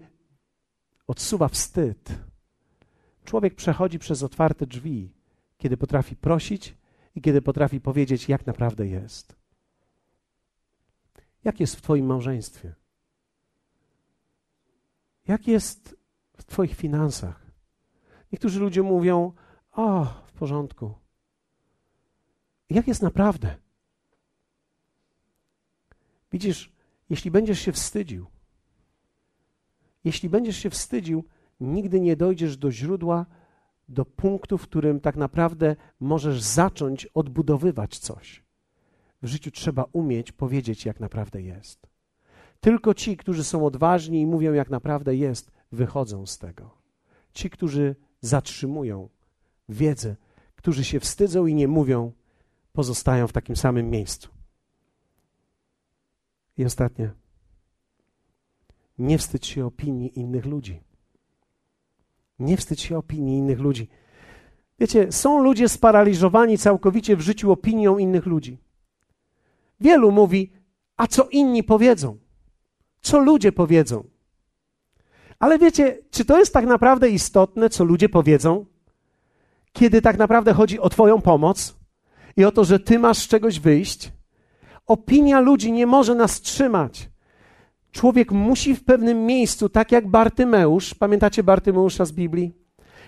odsuwa 1.08 1.48
wstyd. 1.48 2.10
Człowiek 3.26 3.56
przechodzi 3.56 4.00
przez 4.00 4.24
otwarte 4.24 4.65
drzwi, 4.68 5.13
kiedy 5.58 5.78
potrafi 5.78 6.15
prosić 6.15 6.78
i 7.15 7.22
kiedy 7.22 7.42
potrafi 7.42 7.82
powiedzieć, 7.82 8.30
jak 8.30 8.46
naprawdę 8.46 8.88
jest. 8.88 9.36
Jak 11.44 11.60
jest 11.60 11.76
w 11.76 11.82
Twoim 11.82 12.06
małżeństwie? 12.06 12.76
Jak 15.28 15.48
jest 15.48 15.96
w 16.38 16.44
Twoich 16.44 16.76
finansach? 16.76 17.52
Niektórzy 18.32 18.60
ludzie 18.60 18.84
mówią: 18.84 19.34
O, 19.72 20.06
w 20.06 20.32
porządku. 20.32 20.94
Jak 22.70 22.88
jest 22.88 23.02
naprawdę? 23.02 23.56
Widzisz, 26.32 26.72
jeśli 27.10 27.32
będziesz 27.32 27.60
się 27.60 27.72
wstydził, 27.72 28.26
jeśli 30.04 30.30
będziesz 30.30 30.58
się 30.58 30.69
wstydził, 30.69 31.24
nigdy 31.60 32.00
nie 32.00 32.15
dojdziesz 32.15 32.58
do 32.58 32.72
źródła, 32.72 33.26
do 33.89 34.06
punktu, 34.06 34.58
w 34.58 34.63
którym 34.63 35.00
tak 35.00 35.15
naprawdę 35.15 35.76
możesz 36.00 36.41
zacząć 36.41 37.06
odbudowywać 37.06 38.00
coś. 38.00 38.43
W 39.22 39.28
życiu 39.28 39.52
trzeba 39.52 39.86
umieć 39.93 40.32
powiedzieć, 40.32 40.86
jak 40.86 41.00
naprawdę 41.00 41.41
jest. 41.41 41.88
Tylko 42.60 42.93
ci, 42.93 43.17
którzy 43.17 43.43
są 43.43 43.65
odważni 43.65 44.22
i 44.22 44.28
mówią, 44.28 44.54
jak 44.54 44.69
naprawdę 44.69 45.15
jest, 45.15 45.52
wychodzą 45.72 46.26
z 46.26 46.38
tego. 46.38 46.78
Ci, 47.34 47.50
którzy 47.50 47.95
zatrzymują 48.22 49.10
wiedzę, 49.69 50.15
którzy 50.56 50.84
się 50.84 51.00
wstydzą 51.00 51.45
i 51.45 51.56
nie 51.56 51.67
mówią, 51.67 52.12
pozostają 52.74 53.28
w 53.28 53.34
takim 53.34 53.56
samym 53.56 53.89
miejscu. 53.89 54.38
I 56.60 56.65
ostatnie. 56.65 57.12
Nie 58.98 59.17
wstydź 59.17 59.48
się 59.48 59.65
opinii 59.65 60.19
innych 60.19 60.45
ludzi. 60.45 60.84
Nie 62.39 62.58
wstydź 62.58 62.82
się 62.82 62.98
opinii 62.98 63.38
innych 63.38 63.60
ludzi. 63.60 63.89
Wiecie, 64.80 65.12
są 65.12 65.43
ludzie 65.43 65.69
sparaliżowani 65.69 66.58
całkowicie 66.58 67.15
w 67.15 67.22
życiu 67.22 67.52
opinią 67.52 67.98
innych 67.98 68.26
ludzi. 68.26 68.58
Wielu 69.80 70.12
mówi, 70.12 70.52
a 70.98 71.08
co 71.08 71.30
inni 71.30 71.63
powiedzą? 71.63 72.17
Co 73.02 73.19
ludzie 73.19 73.52
powiedzą? 73.52 74.04
Ale 75.39 75.60
wiecie, 75.60 75.98
czy 76.12 76.26
to 76.26 76.39
jest 76.39 76.54
tak 76.54 76.65
naprawdę 76.65 77.10
istotne, 77.10 77.69
co 77.69 77.84
ludzie 77.84 78.10
powiedzą? 78.10 78.65
Kiedy 79.74 80.02
tak 80.02 80.17
naprawdę 80.17 80.54
chodzi 80.54 80.80
o 80.80 80.89
Twoją 80.89 81.22
pomoc 81.22 81.76
i 82.38 82.45
o 82.45 82.52
to, 82.52 82.63
że 82.63 82.80
Ty 82.80 83.00
masz 83.00 83.17
z 83.17 83.28
czegoś 83.28 83.60
wyjść? 83.60 84.19
Opinia 84.89 85.39
ludzi 85.39 85.71
nie 85.71 85.88
może 85.88 86.15
nas 86.15 86.41
trzymać. 86.41 87.10
Człowiek 87.91 88.32
musi 88.32 88.75
w 88.75 88.84
pewnym 88.84 89.25
miejscu, 89.25 89.69
tak 89.69 89.91
jak 89.91 90.08
Bartymeusz, 90.08 90.93
pamiętacie 90.93 91.43
Bartymeusza 91.43 92.06
z 92.06 92.12
Biblii, 92.12 92.54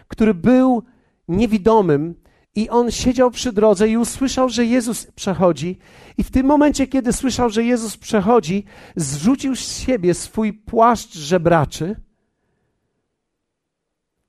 który 0.08 0.34
był 0.34 0.84
niewidomym 1.28 2.16
i 2.56 2.70
on 2.70 2.92
siedział 2.92 3.32
przy 3.32 3.52
drodze 3.52 3.90
i 3.90 3.98
usłyszał, 3.98 4.50
że 4.50 4.66
Jezus 4.66 5.06
przechodzi. 5.06 5.78
I 6.18 6.24
w 6.24 6.32
tym 6.32 6.46
momencie, 6.46 6.88
kiedy 6.88 7.14
słyszał, 7.14 7.50
że 7.50 7.64
Jezus 7.64 7.98
przechodzi, 7.98 8.66
zrzucił 8.96 9.56
z 9.56 9.78
siebie 9.78 10.14
swój 10.14 10.54
płaszcz 10.54 11.18
żebraczy 11.18 11.96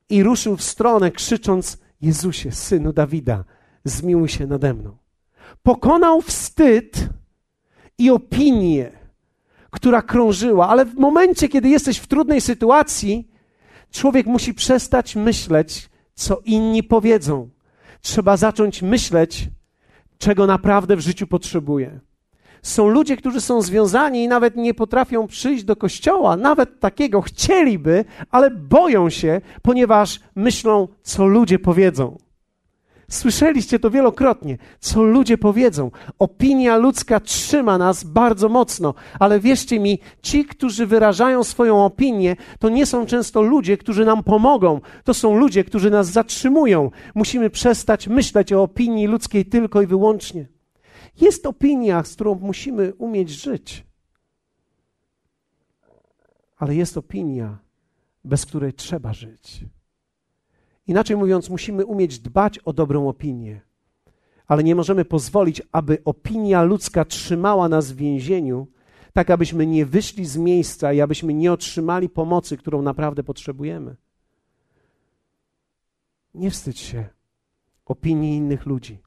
i 0.08 0.22
ruszył 0.22 0.56
w 0.56 0.62
stronę, 0.62 1.10
krzycząc: 1.10 1.78
Jezusie, 2.00 2.52
synu 2.52 2.92
Dawida, 2.92 3.44
zmiłuj 3.84 4.28
się 4.28 4.46
nade 4.46 4.74
mną. 4.74 4.96
Pokonał 5.62 6.20
wstyd 6.20 7.08
i 8.02 8.10
opinię, 8.10 8.90
która 9.70 10.02
krążyła, 10.02 10.68
ale 10.68 10.84
w 10.84 10.94
momencie, 10.94 11.48
kiedy 11.48 11.68
jesteś 11.68 11.98
w 11.98 12.06
trudnej 12.06 12.40
sytuacji, 12.40 13.28
człowiek 13.90 14.26
musi 14.26 14.54
przestać 14.54 15.16
myśleć, 15.16 15.90
co 16.14 16.40
inni 16.44 16.82
powiedzą. 16.82 17.48
Trzeba 18.00 18.36
zacząć 18.36 18.82
myśleć, 18.82 19.48
czego 20.18 20.46
naprawdę 20.46 20.96
w 20.96 21.00
życiu 21.00 21.26
potrzebuje. 21.26 22.00
Są 22.62 22.88
ludzie, 22.88 23.16
którzy 23.16 23.40
są 23.40 23.62
związani 23.62 24.24
i 24.24 24.28
nawet 24.28 24.56
nie 24.56 24.74
potrafią 24.74 25.26
przyjść 25.26 25.64
do 25.64 25.76
kościoła, 25.76 26.36
nawet 26.36 26.80
takiego 26.80 27.20
chcieliby, 27.20 28.04
ale 28.30 28.50
boją 28.50 29.10
się, 29.10 29.40
ponieważ 29.62 30.20
myślą, 30.34 30.88
co 31.02 31.26
ludzie 31.26 31.58
powiedzą. 31.58 32.18
Słyszeliście 33.12 33.78
to 33.78 33.90
wielokrotnie, 33.90 34.58
co 34.80 35.02
ludzie 35.02 35.38
powiedzą. 35.38 35.90
Opinia 36.18 36.76
ludzka 36.76 37.20
trzyma 37.20 37.78
nas 37.78 38.04
bardzo 38.04 38.48
mocno, 38.48 38.94
ale 39.18 39.40
wierzcie 39.40 39.80
mi, 39.80 39.98
ci, 40.22 40.44
którzy 40.44 40.86
wyrażają 40.86 41.44
swoją 41.44 41.84
opinię, 41.84 42.36
to 42.58 42.68
nie 42.68 42.86
są 42.86 43.06
często 43.06 43.42
ludzie, 43.42 43.76
którzy 43.76 44.04
nam 44.04 44.22
pomogą. 44.22 44.80
To 45.04 45.14
są 45.14 45.36
ludzie, 45.36 45.64
którzy 45.64 45.90
nas 45.90 46.06
zatrzymują. 46.08 46.90
Musimy 47.14 47.50
przestać 47.50 48.08
myśleć 48.08 48.52
o 48.52 48.62
opinii 48.62 49.06
ludzkiej 49.06 49.44
tylko 49.44 49.82
i 49.82 49.86
wyłącznie. 49.86 50.48
Jest 51.20 51.46
opinia, 51.46 52.04
z 52.04 52.14
którą 52.14 52.34
musimy 52.34 52.94
umieć 52.94 53.30
żyć. 53.30 53.84
Ale 56.56 56.74
jest 56.74 56.96
opinia, 56.96 57.58
bez 58.24 58.46
której 58.46 58.72
trzeba 58.72 59.12
żyć. 59.12 59.64
Inaczej 60.86 61.16
mówiąc, 61.16 61.50
musimy 61.50 61.86
umieć 61.86 62.18
dbać 62.18 62.58
o 62.58 62.72
dobrą 62.72 63.08
opinię, 63.08 63.60
ale 64.46 64.64
nie 64.64 64.74
możemy 64.74 65.04
pozwolić, 65.04 65.62
aby 65.72 65.98
opinia 66.04 66.62
ludzka 66.62 67.04
trzymała 67.04 67.68
nas 67.68 67.92
w 67.92 67.96
więzieniu, 67.96 68.66
tak 69.12 69.30
abyśmy 69.30 69.66
nie 69.66 69.86
wyszli 69.86 70.26
z 70.26 70.36
miejsca 70.36 70.92
i 70.92 71.00
abyśmy 71.00 71.34
nie 71.34 71.52
otrzymali 71.52 72.08
pomocy, 72.08 72.56
którą 72.56 72.82
naprawdę 72.82 73.22
potrzebujemy. 73.22 73.96
Nie 76.34 76.50
wstydź 76.50 76.78
się 76.78 77.08
opinii 77.86 78.36
innych 78.36 78.66
ludzi. 78.66 78.98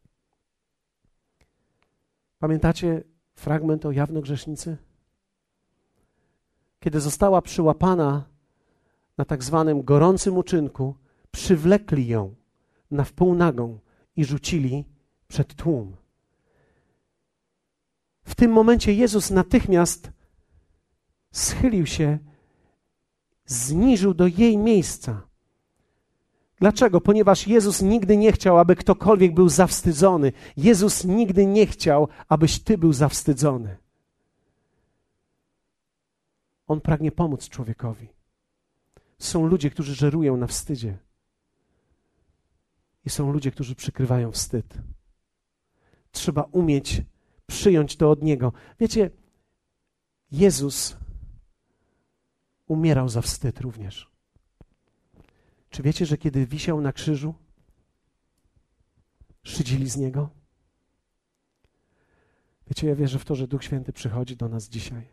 Pamiętacie 2.39 3.03
fragment 3.33 3.85
o 3.85 3.91
jawnogrzesznicy? 3.91 4.77
Kiedy 6.79 6.99
została 6.99 7.41
przyłapana 7.41 8.23
na 9.17 9.25
tak 9.25 9.43
zwanym 9.43 9.83
gorącym 9.83 10.37
uczynku, 10.37 10.95
przywlekli 11.35 12.07
ją 12.07 12.35
na 12.91 13.03
wpół 13.03 13.35
nagą 13.35 13.79
i 14.15 14.25
rzucili 14.25 14.85
przed 15.27 15.55
tłum. 15.55 15.95
W 18.23 18.35
tym 18.35 18.51
momencie 18.51 18.93
Jezus 18.93 19.31
natychmiast 19.31 20.11
schylił 21.31 21.85
się, 21.85 22.19
zniżył 23.45 24.13
do 24.13 24.27
jej 24.27 24.57
miejsca. 24.57 25.21
Dlaczego? 26.59 27.01
Ponieważ 27.01 27.47
Jezus 27.47 27.81
nigdy 27.81 28.17
nie 28.17 28.31
chciał, 28.31 28.57
aby 28.59 28.75
ktokolwiek 28.75 29.33
był 29.33 29.49
zawstydzony. 29.49 30.31
Jezus 30.57 31.05
nigdy 31.05 31.45
nie 31.45 31.65
chciał, 31.67 32.07
abyś 32.27 32.59
ty 32.59 32.77
był 32.77 32.93
zawstydzony. 32.93 33.77
On 36.67 36.81
pragnie 36.81 37.11
pomóc 37.11 37.49
człowiekowi. 37.49 38.07
Są 39.19 39.45
ludzie, 39.45 39.69
którzy 39.69 39.95
żerują 39.95 40.37
na 40.37 40.47
wstydzie. 40.47 40.97
I 43.05 43.09
są 43.09 43.31
ludzie, 43.31 43.51
którzy 43.51 43.75
przykrywają 43.75 44.31
wstyd. 44.31 44.77
Trzeba 46.11 46.43
umieć 46.43 47.01
przyjąć 47.47 47.95
to 47.95 48.11
od 48.11 48.23
Niego. 48.23 48.53
Wiecie, 48.79 49.09
Jezus 50.31 50.97
umierał 52.67 53.09
za 53.09 53.21
wstyd 53.21 53.61
również. 53.61 54.11
Czy 55.69 55.83
wiecie, 55.83 56.05
że 56.05 56.17
kiedy 56.17 56.45
wisiał 56.45 56.81
na 56.81 56.93
krzyżu, 56.93 57.33
szydzili 59.43 59.89
z 59.89 59.97
Niego? 59.97 60.29
Wiecie, 62.67 62.87
ja 62.87 62.95
wierzę 62.95 63.19
w 63.19 63.25
to, 63.25 63.35
że 63.35 63.47
Duch 63.47 63.63
Święty 63.63 63.93
przychodzi 63.93 64.37
do 64.37 64.49
nas 64.49 64.69
dzisiaj, 64.69 65.07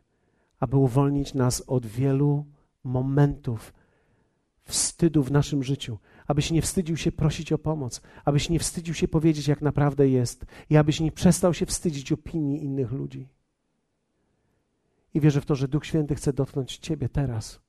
aby 0.61 0.77
uwolnić 0.77 1.35
nas 1.35 1.61
od 1.67 1.87
wielu 1.87 2.47
momentów 2.85 3.73
wstydu 4.65 5.23
w 5.23 5.31
naszym 5.31 5.63
życiu, 5.63 5.99
abyś 6.33 6.51
nie 6.51 6.63
wstydził 6.63 6.97
się 6.97 7.13
prosić 7.13 7.53
o 7.53 7.59
pomoc, 7.59 8.01
abyś 8.25 8.51
nie 8.51 8.59
wstydził 8.59 8.95
się 8.95 9.09
powiedzieć, 9.09 9.49
jak 9.49 9.63
naprawdę 9.63 10.09
jest, 10.09 10.45
i 10.71 10.77
abyś 10.77 11.01
nie 11.01 11.13
przestał 11.13 11.55
się 11.55 11.67
wstydzić 11.67 12.13
opinii 12.13 12.65
innych 12.65 12.93
ludzi. 12.93 13.29
I 15.15 15.21
wierzę 15.21 15.41
w 15.41 15.47
to, 15.47 15.55
że 15.55 15.69
Duch 15.69 15.87
Święty 15.87 16.15
chce 16.15 16.33
dotknąć 16.33 16.79
Ciebie 16.79 17.09
teraz, 17.09 17.61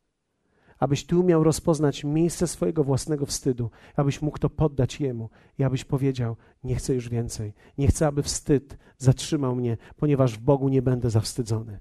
abyś 0.80 1.06
Ty 1.06 1.18
umiał 1.18 1.44
rozpoznać 1.44 2.04
miejsce 2.04 2.48
swojego 2.48 2.84
własnego 2.84 3.26
wstydu, 3.26 3.70
abyś 3.96 4.22
mógł 4.22 4.40
to 4.40 4.50
poddać 4.50 5.00
Jemu 5.00 5.30
i 5.60 5.64
abyś 5.64 5.84
powiedział: 5.84 6.36
Nie 6.64 6.76
chcę 6.76 6.94
już 6.94 7.10
więcej, 7.10 7.54
nie 7.78 7.88
chcę, 7.88 8.08
aby 8.08 8.24
wstyd 8.24 8.78
zatrzymał 8.98 9.56
mnie, 9.56 9.78
ponieważ 9.96 10.38
w 10.38 10.42
Bogu 10.42 10.70
nie 10.70 10.82
będę 10.82 11.10
zawstydzony. 11.10 11.80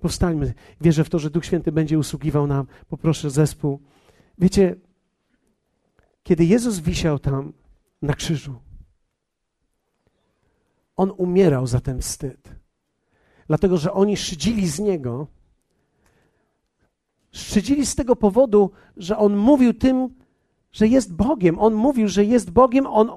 Powstańmy. 0.00 0.54
Wierzę 0.80 1.04
w 1.04 1.10
to, 1.10 1.18
że 1.18 1.30
Duch 1.30 1.44
Święty 1.44 1.72
będzie 1.72 1.98
usługiwał 1.98 2.46
nam. 2.46 2.66
Poproszę 2.88 3.30
zespół. 3.30 3.80
Wiecie, 4.38 4.76
kiedy 6.28 6.44
Jezus 6.44 6.78
wisiał 6.78 7.18
tam 7.18 7.52
na 8.02 8.14
krzyżu, 8.14 8.54
on 10.96 11.12
umierał 11.16 11.66
za 11.66 11.80
ten 11.80 12.00
wstyd. 12.00 12.48
Dlatego, 13.46 13.76
że 13.76 13.92
oni 13.92 14.16
szydzili 14.16 14.68
z 14.68 14.78
niego. 14.78 15.26
Szydzili 17.32 17.86
z 17.86 17.94
tego 17.94 18.16
powodu, 18.16 18.70
że 18.96 19.18
on 19.18 19.36
mówił 19.36 19.74
tym, 19.74 20.08
że 20.72 20.88
jest 20.88 21.14
Bogiem. 21.14 21.58
On 21.58 21.74
mówił, 21.74 22.08
że 22.08 22.24
jest 22.24 22.50
Bogiem. 22.50 22.86
On 22.86 23.10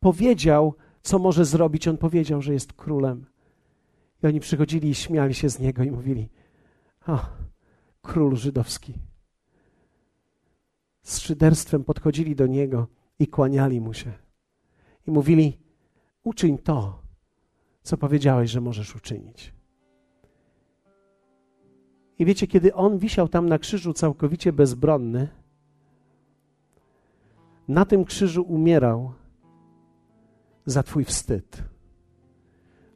powiedział, 0.00 0.74
co 1.02 1.18
może 1.18 1.44
zrobić. 1.44 1.88
On 1.88 1.96
powiedział, 1.96 2.42
że 2.42 2.52
jest 2.52 2.72
królem. 2.72 3.26
I 4.22 4.26
oni 4.26 4.40
przychodzili 4.40 4.88
i 4.88 4.94
śmiali 4.94 5.34
się 5.34 5.48
z 5.48 5.58
niego 5.58 5.82
i 5.82 5.90
mówili: 5.90 6.28
O, 7.06 7.18
król 8.02 8.36
żydowski 8.36 8.94
z 11.04 11.18
szyderstwem 11.18 11.84
podchodzili 11.84 12.36
do 12.36 12.46
niego 12.46 12.86
i 13.18 13.26
kłaniali 13.26 13.80
mu 13.80 13.94
się. 13.94 14.12
I 15.06 15.10
mówili: 15.10 15.58
Uczyń 16.24 16.58
to, 16.58 17.02
co 17.82 17.96
powiedziałeś, 17.96 18.50
że 18.50 18.60
możesz 18.60 18.96
uczynić. 18.96 19.54
I 22.18 22.24
wiecie, 22.24 22.46
kiedy 22.46 22.74
on 22.74 22.98
wisiał 22.98 23.28
tam 23.28 23.48
na 23.48 23.58
krzyżu 23.58 23.92
całkowicie 23.92 24.52
bezbronny, 24.52 25.28
na 27.68 27.84
tym 27.84 28.04
krzyżu 28.04 28.42
umierał 28.42 29.12
za 30.66 30.82
Twój 30.82 31.04
wstyd. 31.04 31.62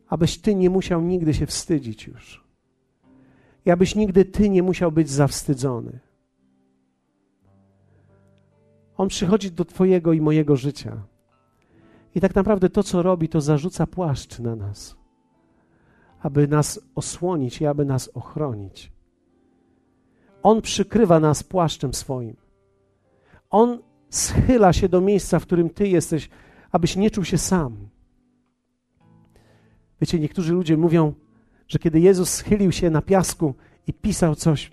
Abyś 0.09 0.39
Ty 0.39 0.55
nie 0.55 0.71
musiał 0.71 1.03
nigdy 1.03 1.35
się 1.35 1.47
wstydzić 1.47 2.07
już. 2.07 2.45
I 3.67 3.71
abyś 3.71 3.95
nigdy 3.95 4.25
Ty 4.25 4.51
nie 4.51 4.63
musiał 4.63 4.93
być 4.93 5.11
zawstydzony. 5.11 6.08
On 8.99 9.09
przychodzi 9.09 9.51
do 9.51 9.65
Twojego 9.65 10.13
i 10.13 10.21
mojego 10.21 10.57
życia. 10.57 11.03
I 12.15 12.21
tak 12.21 12.35
naprawdę 12.35 12.71
to, 12.71 12.83
co 12.83 13.03
robi, 13.03 13.29
to 13.29 13.41
zarzuca 13.41 13.87
płaszcz 13.87 14.39
na 14.39 14.57
nas, 14.57 14.97
aby 16.21 16.49
nas 16.49 16.81
osłonić 16.95 17.61
i 17.61 17.67
aby 17.67 17.85
nas 17.85 18.11
ochronić. 18.15 18.93
On 20.43 20.63
przykrywa 20.63 21.21
nas 21.21 21.43
płaszczem 21.43 21.95
swoim. 21.95 22.37
On 23.51 23.79
schyla 24.11 24.73
się 24.73 24.89
do 24.89 25.01
miejsca, 25.01 25.39
w 25.39 25.43
którym 25.43 25.71
ty 25.71 25.89
jesteś, 25.89 26.31
abyś 26.73 26.97
nie 26.97 27.11
czuł 27.11 27.25
się 27.25 27.39
sam. 27.39 27.89
Wiecie, 30.01 30.21
niektórzy 30.21 30.53
ludzie 30.53 30.77
mówią, 30.77 31.13
że 31.69 31.79
kiedy 31.79 32.01
Jezus 32.01 32.31
schylił 32.31 32.73
się 32.73 32.91
na 32.91 33.03
piasku 33.03 33.55
i 33.87 33.93
pisał 33.93 34.35
coś, 34.35 34.71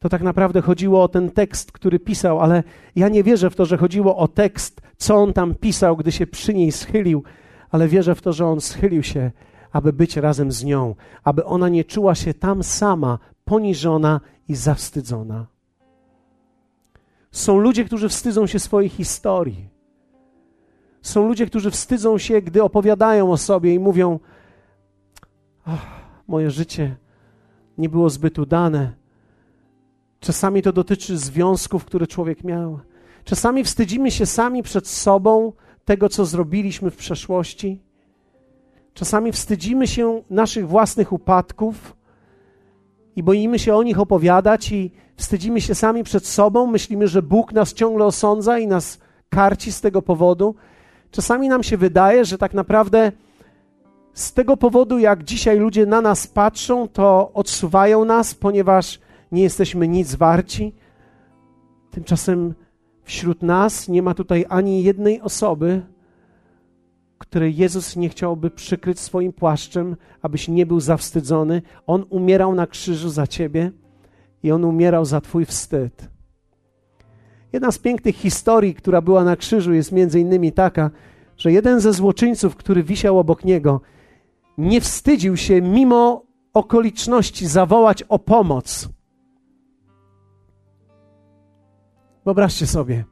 to 0.00 0.08
tak 0.08 0.22
naprawdę 0.22 0.60
chodziło 0.60 1.02
o 1.02 1.08
ten 1.08 1.30
tekst, 1.30 1.72
który 1.72 1.98
pisał, 1.98 2.40
ale 2.40 2.62
ja 2.96 3.08
nie 3.08 3.22
wierzę 3.22 3.50
w 3.50 3.56
to, 3.56 3.66
że 3.66 3.76
chodziło 3.76 4.16
o 4.16 4.28
tekst, 4.28 4.80
co 4.96 5.16
on 5.16 5.32
tam 5.32 5.54
pisał, 5.54 5.96
gdy 5.96 6.12
się 6.12 6.26
przy 6.26 6.54
niej 6.54 6.72
schylił, 6.72 7.22
ale 7.70 7.88
wierzę 7.88 8.14
w 8.14 8.22
to, 8.22 8.32
że 8.32 8.46
on 8.46 8.60
schylił 8.60 9.02
się, 9.02 9.30
aby 9.72 9.92
być 9.92 10.16
razem 10.16 10.52
z 10.52 10.64
nią, 10.64 10.94
aby 11.24 11.44
ona 11.44 11.68
nie 11.68 11.84
czuła 11.84 12.14
się 12.14 12.34
tam 12.34 12.62
sama, 12.62 13.18
poniżona 13.44 14.20
i 14.48 14.54
zawstydzona. 14.54 15.46
Są 17.30 17.58
ludzie, 17.58 17.84
którzy 17.84 18.08
wstydzą 18.08 18.46
się 18.46 18.58
swojej 18.58 18.88
historii. 18.88 19.68
Są 21.02 21.28
ludzie, 21.28 21.46
którzy 21.46 21.70
wstydzą 21.70 22.18
się, 22.18 22.42
gdy 22.42 22.62
opowiadają 22.62 23.32
o 23.32 23.36
sobie 23.36 23.74
i 23.74 23.78
mówią: 23.78 24.20
Moje 26.28 26.50
życie 26.50 26.96
nie 27.78 27.88
było 27.88 28.10
zbyt 28.10 28.38
udane. 28.38 28.99
Czasami 30.20 30.62
to 30.62 30.72
dotyczy 30.72 31.18
związków, 31.18 31.84
które 31.84 32.06
człowiek 32.06 32.44
miał. 32.44 32.80
Czasami 33.24 33.64
wstydzimy 33.64 34.10
się 34.10 34.26
sami 34.26 34.62
przed 34.62 34.88
sobą 34.88 35.52
tego, 35.84 36.08
co 36.08 36.24
zrobiliśmy 36.24 36.90
w 36.90 36.96
przeszłości. 36.96 37.82
Czasami 38.94 39.32
wstydzimy 39.32 39.86
się 39.86 40.22
naszych 40.30 40.68
własnych 40.68 41.12
upadków 41.12 41.96
i 43.16 43.22
boimy 43.22 43.58
się 43.58 43.74
o 43.74 43.82
nich 43.82 44.00
opowiadać, 44.00 44.72
i 44.72 44.90
wstydzimy 45.16 45.60
się 45.60 45.74
sami 45.74 46.04
przed 46.04 46.26
sobą. 46.26 46.66
Myślimy, 46.66 47.08
że 47.08 47.22
Bóg 47.22 47.52
nas 47.52 47.72
ciągle 47.72 48.04
osądza 48.04 48.58
i 48.58 48.66
nas 48.66 48.98
karci 49.28 49.72
z 49.72 49.80
tego 49.80 50.02
powodu. 50.02 50.54
Czasami 51.10 51.48
nam 51.48 51.62
się 51.62 51.76
wydaje, 51.76 52.24
że 52.24 52.38
tak 52.38 52.54
naprawdę 52.54 53.12
z 54.12 54.32
tego 54.32 54.56
powodu, 54.56 54.98
jak 54.98 55.24
dzisiaj 55.24 55.58
ludzie 55.58 55.86
na 55.86 56.00
nas 56.00 56.26
patrzą, 56.26 56.88
to 56.88 57.30
odsuwają 57.34 58.04
nas, 58.04 58.34
ponieważ 58.34 59.00
nie 59.32 59.42
jesteśmy 59.42 59.88
nic 59.88 60.14
warci. 60.14 60.72
Tymczasem 61.90 62.54
wśród 63.02 63.42
nas 63.42 63.88
nie 63.88 64.02
ma 64.02 64.14
tutaj 64.14 64.44
ani 64.48 64.82
jednej 64.82 65.20
osoby, 65.20 65.82
której 67.18 67.56
Jezus 67.56 67.96
nie 67.96 68.08
chciałby 68.08 68.50
przykryć 68.50 69.00
swoim 69.00 69.32
płaszczem, 69.32 69.96
abyś 70.22 70.48
nie 70.48 70.66
był 70.66 70.80
zawstydzony. 70.80 71.62
On 71.86 72.04
umierał 72.10 72.54
na 72.54 72.66
krzyżu 72.66 73.08
za 73.08 73.26
ciebie 73.26 73.72
i 74.42 74.52
on 74.52 74.64
umierał 74.64 75.04
za 75.04 75.20
twój 75.20 75.44
wstyd. 75.44 76.08
Jedna 77.52 77.72
z 77.72 77.78
pięknych 77.78 78.16
historii, 78.16 78.74
która 78.74 79.00
była 79.00 79.24
na 79.24 79.36
krzyżu, 79.36 79.72
jest 79.72 79.92
między 79.92 80.20
innymi 80.20 80.52
taka, 80.52 80.90
że 81.36 81.52
jeden 81.52 81.80
ze 81.80 81.92
złoczyńców, 81.92 82.56
który 82.56 82.82
wisiał 82.82 83.18
obok 83.18 83.44
niego, 83.44 83.80
nie 84.58 84.80
wstydził 84.80 85.36
się 85.36 85.62
mimo 85.62 86.22
okoliczności 86.54 87.46
zawołać 87.46 88.02
o 88.02 88.18
pomoc. 88.18 88.88
Wyobraźcie 92.24 92.66
sobie, 92.66 93.04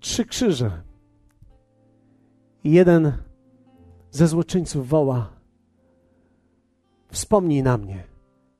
trzy 0.00 0.24
krzyże. 0.24 0.82
I 2.64 2.70
jeden 2.70 3.12
ze 4.10 4.28
złoczyńców 4.28 4.88
woła: 4.88 5.30
Wspomnij 7.08 7.62
na 7.62 7.78
mnie, 7.78 8.04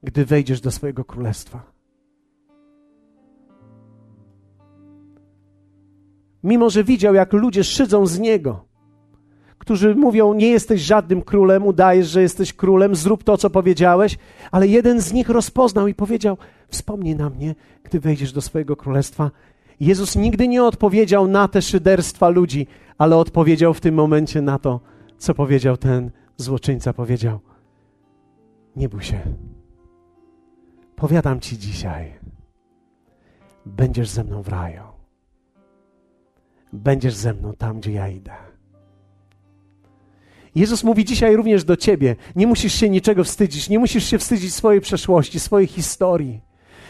gdy 0.03 0.25
wejdziesz 0.25 0.61
do 0.61 0.71
swojego 0.71 1.05
królestwa. 1.05 1.73
Mimo, 6.43 6.71
że 6.71 6.85
widział, 6.85 7.15
jak 7.15 7.33
ludzie 7.33 7.65
szydzą 7.65 8.07
z 8.07 8.19
niego, 8.19 8.70
którzy 9.71 9.95
mówią: 9.95 10.35
Nie 10.35 10.49
jesteś 10.49 10.81
żadnym 10.81 11.23
królem, 11.23 11.67
udajesz, 11.67 12.09
że 12.09 12.23
jesteś 12.23 12.53
królem, 12.53 12.95
zrób 12.95 13.25
to, 13.25 13.37
co 13.37 13.51
powiedziałeś, 13.51 14.19
ale 14.51 14.67
jeden 14.67 15.01
z 15.01 15.13
nich 15.13 15.29
rozpoznał 15.29 15.89
i 15.89 15.95
powiedział: 15.95 16.37
Wspomnij 16.69 17.17
na 17.17 17.31
mnie, 17.31 17.55
gdy 17.83 18.01
wejdziesz 18.01 18.33
do 18.33 18.41
swojego 18.41 18.77
królestwa. 18.77 19.31
Jezus 19.81 20.17
nigdy 20.17 20.49
nie 20.49 20.65
odpowiedział 20.65 21.29
na 21.29 21.49
te 21.49 21.63
szyderstwa 21.63 22.29
ludzi, 22.29 22.67
ale 22.99 23.17
odpowiedział 23.17 23.75
w 23.75 23.81
tym 23.81 23.95
momencie 23.95 24.43
na 24.43 24.59
to, 24.59 24.81
co 25.19 25.35
powiedział 25.35 25.77
ten 25.77 26.11
złoczyńca. 26.37 26.93
Powiedział: 26.93 27.41
Nie 28.77 28.89
bój 28.89 29.03
się. 29.03 29.21
Powiadam 30.97 31.41
ci 31.41 31.59
dzisiaj, 31.59 32.13
będziesz 33.67 34.09
ze 34.09 34.25
mną 34.25 34.43
w 34.43 34.49
raju. 34.49 34.83
Będziesz 36.73 37.15
ze 37.15 37.35
mną 37.35 37.53
tam, 37.53 37.81
gdzie 37.81 37.93
ja 37.93 38.09
idę. 38.09 38.50
Jezus 40.55 40.85
mówi 40.85 41.05
dzisiaj 41.05 41.37
również 41.37 41.65
do 41.65 41.77
ciebie: 41.77 42.17
nie 42.37 42.47
musisz 42.47 42.75
się 42.75 42.91
niczego 42.91 43.25
wstydzić, 43.25 43.69
nie 43.69 43.79
musisz 43.79 44.05
się 44.05 44.19
wstydzić 44.19 44.55
swojej 44.55 44.81
przeszłości, 44.81 45.41
swojej 45.41 45.67
historii. 45.69 46.41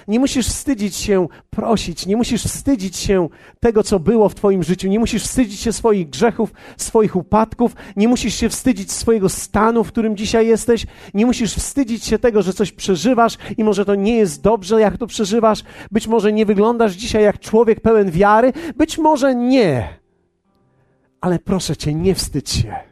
Nie 0.09 0.21
musisz 0.21 0.49
wstydzić 0.49 0.97
się 0.97 1.29
prosić, 1.51 2.07
nie 2.07 2.17
musisz 2.17 2.43
wstydzić 2.43 2.97
się 2.97 3.29
tego, 3.61 3.83
co 3.83 4.01
było 4.01 4.29
w 4.29 4.35
Twoim 4.35 4.63
życiu, 4.63 4.89
nie 4.89 4.99
musisz 4.99 5.23
wstydzić 5.23 5.61
się 5.61 5.73
swoich 5.73 6.11
grzechów, 6.11 6.53
swoich 6.77 7.17
upadków, 7.17 7.77
nie 7.97 8.09
musisz 8.09 8.35
się 8.35 8.49
wstydzić 8.49 8.93
swojego 8.93 9.29
stanu, 9.29 9.85
w 9.85 9.89
którym 9.89 10.17
dzisiaj 10.17 10.47
jesteś, 10.47 10.87
nie 11.15 11.27
musisz 11.27 11.55
wstydzić 11.55 12.05
się 12.05 12.19
tego, 12.19 12.43
że 12.43 12.53
coś 12.53 12.73
przeżywasz 12.73 13.39
i 13.59 13.65
może 13.65 13.85
to 13.85 13.95
nie 13.95 14.17
jest 14.17 14.43
dobrze, 14.43 14.81
jak 14.81 14.99
to 14.99 15.07
przeżywasz. 15.07 15.63
Być 15.91 16.07
może 16.07 16.33
nie 16.33 16.47
wyglądasz 16.47 16.93
dzisiaj 16.93 17.23
jak 17.23 17.39
człowiek 17.39 17.81
pełen 17.81 18.11
wiary, 18.11 18.53
być 18.77 18.99
może 18.99 19.35
nie. 19.35 19.89
Ale 21.21 21.39
proszę 21.39 21.77
Cię, 21.77 21.95
nie 21.95 22.15
wstydź 22.15 22.51
się. 22.51 22.91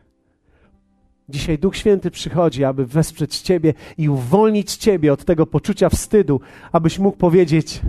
Dzisiaj 1.29 1.59
Duch 1.59 1.77
Święty 1.77 2.11
przychodzi, 2.11 2.65
aby 2.65 2.87
wesprzeć 2.87 3.39
Ciebie 3.39 3.75
i 3.99 4.09
uwolnić 4.09 4.77
Ciebie 4.77 5.13
od 5.13 5.25
tego 5.25 5.47
poczucia 5.47 5.89
wstydu, 5.89 6.41
abyś 6.73 6.99
mógł 6.99 7.17
powiedzieć: 7.17 7.81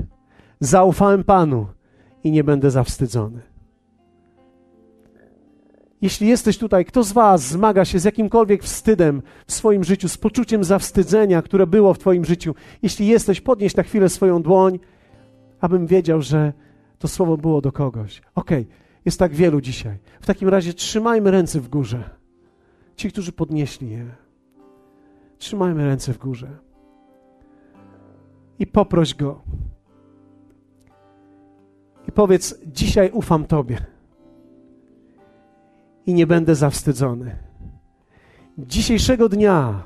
Zaufałem 0.60 1.24
Panu 1.24 1.68
i 2.24 2.32
nie 2.32 2.44
będę 2.44 2.72
zawstydzony. 2.72 3.42
Jeśli 6.02 6.28
jesteś 6.28 6.58
tutaj, 6.58 6.86
kto 6.86 7.04
z 7.04 7.12
Was 7.12 7.48
zmaga 7.48 7.86
się 7.86 8.00
z 8.00 8.04
jakimkolwiek 8.04 8.64
wstydem 8.64 9.22
w 9.48 9.54
swoim 9.54 9.84
życiu, 9.84 10.10
z 10.10 10.18
poczuciem 10.18 10.64
zawstydzenia, 10.64 11.42
które 11.42 11.68
było 11.68 11.94
w 11.94 12.00
Twoim 12.00 12.26
życiu, 12.26 12.56
jeśli 12.82 13.08
jesteś, 13.08 13.42
podnieś 13.42 13.76
na 13.76 13.84
chwilę 13.84 14.10
swoją 14.10 14.42
dłoń, 14.42 14.80
abym 15.62 15.88
wiedział, 15.88 16.22
że 16.22 16.54
to 17.00 17.08
słowo 17.08 17.38
było 17.38 17.62
do 17.62 17.72
kogoś. 17.72 18.22
Okej, 18.36 18.62
okay, 18.62 18.76
jest 19.06 19.20
tak 19.20 19.34
wielu 19.34 19.62
dzisiaj. 19.62 19.98
W 20.22 20.26
takim 20.26 20.50
razie 20.50 20.74
trzymajmy 20.74 21.32
ręce 21.32 21.60
w 21.60 21.70
górze. 21.70 22.19
Ci, 23.00 23.12
którzy 23.12 23.32
podnieśli 23.32 23.90
je, 23.90 24.06
trzymajmy 25.38 25.86
ręce 25.86 26.14
w 26.14 26.18
górze 26.18 26.58
i 28.60 28.68
poproś 28.68 29.16
Go. 29.16 29.42
I 32.08 32.12
powiedz: 32.12 32.60
Dzisiaj 32.66 33.12
ufam 33.12 33.46
Tobie 33.46 33.86
i 36.06 36.14
nie 36.14 36.28
będę 36.28 36.56
zawstydzony. 36.56 37.38
Dzisiejszego 38.58 39.30
dnia, 39.30 39.84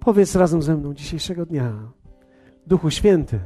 powiedz 0.00 0.36
razem 0.36 0.62
ze 0.62 0.76
mną: 0.76 0.94
Dzisiejszego 0.94 1.46
dnia, 1.46 1.72
Duchu 2.66 2.90
Święty, 2.90 3.40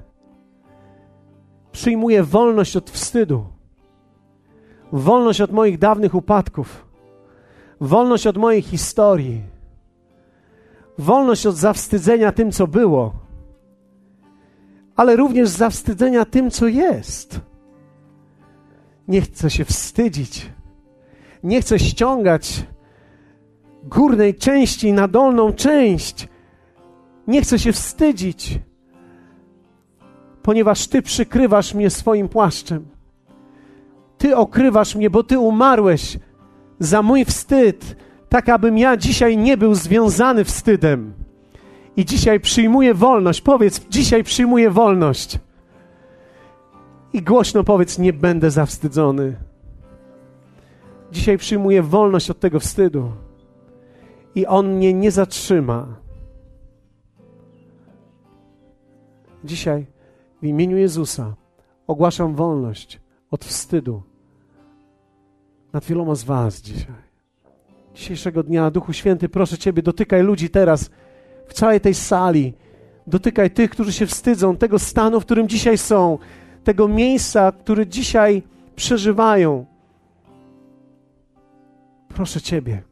przyjmuję 1.72 2.22
wolność 2.22 2.76
od 2.76 2.90
wstydu, 2.90 3.46
wolność 4.92 5.40
od 5.40 5.52
moich 5.52 5.78
dawnych 5.78 6.14
upadków 6.14 6.87
wolność 7.80 8.26
od 8.26 8.36
mojej 8.36 8.62
historii, 8.62 9.42
wolność 10.98 11.46
od 11.46 11.56
zawstydzenia 11.56 12.32
tym, 12.32 12.52
co 12.52 12.66
było, 12.66 13.12
ale 14.96 15.16
również 15.16 15.48
zawstydzenia 15.48 16.24
tym, 16.24 16.50
co 16.50 16.66
jest. 16.66 17.40
Nie 19.08 19.20
chcę 19.20 19.50
się 19.50 19.64
wstydzić, 19.64 20.50
nie 21.42 21.60
chcę 21.60 21.78
ściągać 21.78 22.66
górnej 23.84 24.34
części 24.34 24.92
na 24.92 25.08
dolną 25.08 25.52
część. 25.52 26.28
Nie 27.26 27.42
chcę 27.42 27.58
się 27.58 27.72
wstydzić, 27.72 28.58
ponieważ 30.42 30.88
Ty 30.88 31.02
przykrywasz 31.02 31.74
mnie 31.74 31.90
swoim 31.90 32.28
płaszczem. 32.28 32.88
Ty 34.18 34.36
okrywasz 34.36 34.94
mnie, 34.94 35.10
bo 35.10 35.22
Ty 35.22 35.38
umarłeś 35.38 36.18
za 36.78 37.02
mój 37.02 37.24
wstyd, 37.24 37.96
tak 38.28 38.48
abym 38.48 38.78
ja 38.78 38.96
dzisiaj 38.96 39.36
nie 39.36 39.56
był 39.56 39.74
związany 39.74 40.44
wstydem. 40.44 41.12
I 41.96 42.04
dzisiaj 42.04 42.40
przyjmuję 42.40 42.94
wolność. 42.94 43.40
Powiedz, 43.40 43.88
dzisiaj 43.88 44.24
przyjmuję 44.24 44.70
wolność. 44.70 45.38
I 47.12 47.22
głośno 47.22 47.64
powiedz, 47.64 47.98
nie 47.98 48.12
będę 48.12 48.50
zawstydzony. 48.50 49.36
Dzisiaj 51.12 51.38
przyjmuję 51.38 51.82
wolność 51.82 52.30
od 52.30 52.40
tego 52.40 52.60
wstydu. 52.60 53.12
I 54.34 54.46
on 54.46 54.74
mnie 54.74 54.94
nie 54.94 55.10
zatrzyma. 55.10 55.86
Dzisiaj 59.44 59.86
w 60.42 60.46
imieniu 60.46 60.76
Jezusa 60.76 61.34
ogłaszam 61.86 62.34
wolność 62.34 63.00
od 63.30 63.44
wstydu 63.44 64.02
nad 65.72 65.84
wieloma 65.84 66.14
z 66.14 66.24
Was 66.24 66.60
dzisiaj. 66.60 67.08
Dzisiejszego 67.94 68.42
dnia, 68.42 68.70
Duchu 68.70 68.92
Święty, 68.92 69.28
proszę 69.28 69.58
Ciebie, 69.58 69.82
dotykaj 69.82 70.22
ludzi 70.22 70.50
teraz 70.50 70.90
w 71.46 71.52
całej 71.52 71.80
tej 71.80 71.94
sali. 71.94 72.54
Dotykaj 73.06 73.50
tych, 73.50 73.70
którzy 73.70 73.92
się 73.92 74.06
wstydzą 74.06 74.56
tego 74.56 74.78
stanu, 74.78 75.20
w 75.20 75.24
którym 75.24 75.48
dzisiaj 75.48 75.78
są, 75.78 76.18
tego 76.64 76.88
miejsca, 76.88 77.52
które 77.52 77.86
dzisiaj 77.86 78.42
przeżywają. 78.76 79.66
Proszę 82.08 82.40
Ciebie, 82.40 82.82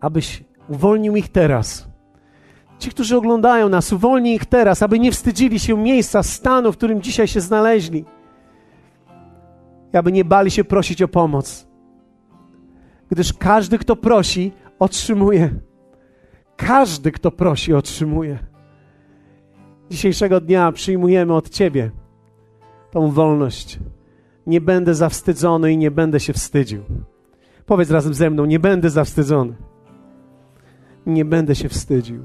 abyś 0.00 0.44
uwolnił 0.68 1.16
ich 1.16 1.28
teraz. 1.28 1.88
Ci, 2.78 2.90
którzy 2.90 3.16
oglądają 3.16 3.68
nas, 3.68 3.92
uwolnij 3.92 4.34
ich 4.34 4.44
teraz, 4.44 4.82
aby 4.82 4.98
nie 4.98 5.12
wstydzili 5.12 5.60
się 5.60 5.76
miejsca, 5.76 6.22
stanu, 6.22 6.72
w 6.72 6.76
którym 6.76 7.02
dzisiaj 7.02 7.28
się 7.28 7.40
znaleźli. 7.40 8.04
Aby 9.94 10.12
nie 10.12 10.24
bali 10.24 10.50
się 10.50 10.64
prosić 10.64 11.02
o 11.02 11.08
pomoc. 11.08 11.66
Gdyż 13.10 13.32
każdy, 13.32 13.78
kto 13.78 13.96
prosi, 13.96 14.52
otrzymuje. 14.78 15.54
Każdy, 16.56 17.12
kto 17.12 17.30
prosi, 17.30 17.74
otrzymuje. 17.74 18.38
Dzisiejszego 19.90 20.40
dnia 20.40 20.72
przyjmujemy 20.72 21.34
od 21.34 21.48
Ciebie 21.50 21.90
tą 22.90 23.10
wolność. 23.10 23.78
Nie 24.46 24.60
będę 24.60 24.94
zawstydzony 24.94 25.72
i 25.72 25.78
nie 25.78 25.90
będę 25.90 26.20
się 26.20 26.32
wstydził. 26.32 26.82
Powiedz 27.66 27.90
razem 27.90 28.14
ze 28.14 28.30
mną: 28.30 28.44
Nie 28.44 28.58
będę 28.58 28.90
zawstydzony. 28.90 29.54
Nie 31.06 31.24
będę 31.24 31.54
się 31.54 31.68
wstydził. 31.68 32.24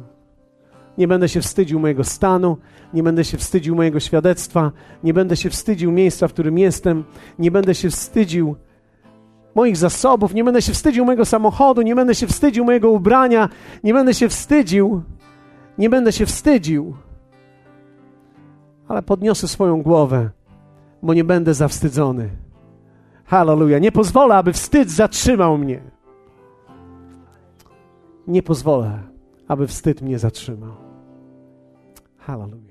Nie 1.00 1.08
będę 1.08 1.30
się 1.30 1.42
wstydził 1.42 1.80
mojego 1.80 2.04
stanu, 2.04 2.58
nie 2.94 3.04
będę 3.04 3.24
się 3.24 3.38
wstydził 3.38 3.76
mojego 3.76 4.00
świadectwa, 4.00 4.72
nie 5.04 5.14
będę 5.14 5.38
się 5.38 5.50
wstydził 5.50 5.92
miejsca, 5.92 6.28
w 6.28 6.34
którym 6.34 6.58
jestem, 6.58 7.04
nie 7.40 7.52
będę 7.52 7.76
się 7.76 7.90
wstydził 7.90 8.56
moich 9.56 9.78
zasobów, 9.78 10.34
nie 10.34 10.44
będę 10.44 10.62
się 10.62 10.74
wstydził 10.74 11.06
mojego 11.06 11.26
samochodu, 11.26 11.82
nie 11.82 11.96
będę 11.96 12.16
się 12.16 12.28
wstydził 12.28 12.66
mojego 12.66 12.90
ubrania, 12.90 13.50
nie 13.84 13.94
będę 13.94 14.14
się 14.14 14.30
wstydził, 14.30 15.02
nie 15.78 15.90
będę 15.90 16.12
się 16.12 16.26
wstydził, 16.26 16.96
ale 18.88 19.02
podniosę 19.02 19.48
swoją 19.48 19.82
głowę, 19.82 20.30
bo 21.04 21.14
nie 21.14 21.24
będę 21.24 21.54
zawstydzony. 21.54 22.30
Hallelujah. 23.26 23.82
Nie 23.82 23.92
pozwolę, 23.92 24.36
aby 24.36 24.54
wstyd 24.54 24.92
zatrzymał 24.92 25.58
mnie. 25.58 25.82
Nie 28.28 28.44
pozwolę, 28.44 29.00
aby 29.48 29.68
wstyd 29.68 30.02
mnie 30.02 30.20
zatrzymał. 30.20 30.89
Hallelujah. 32.30 32.69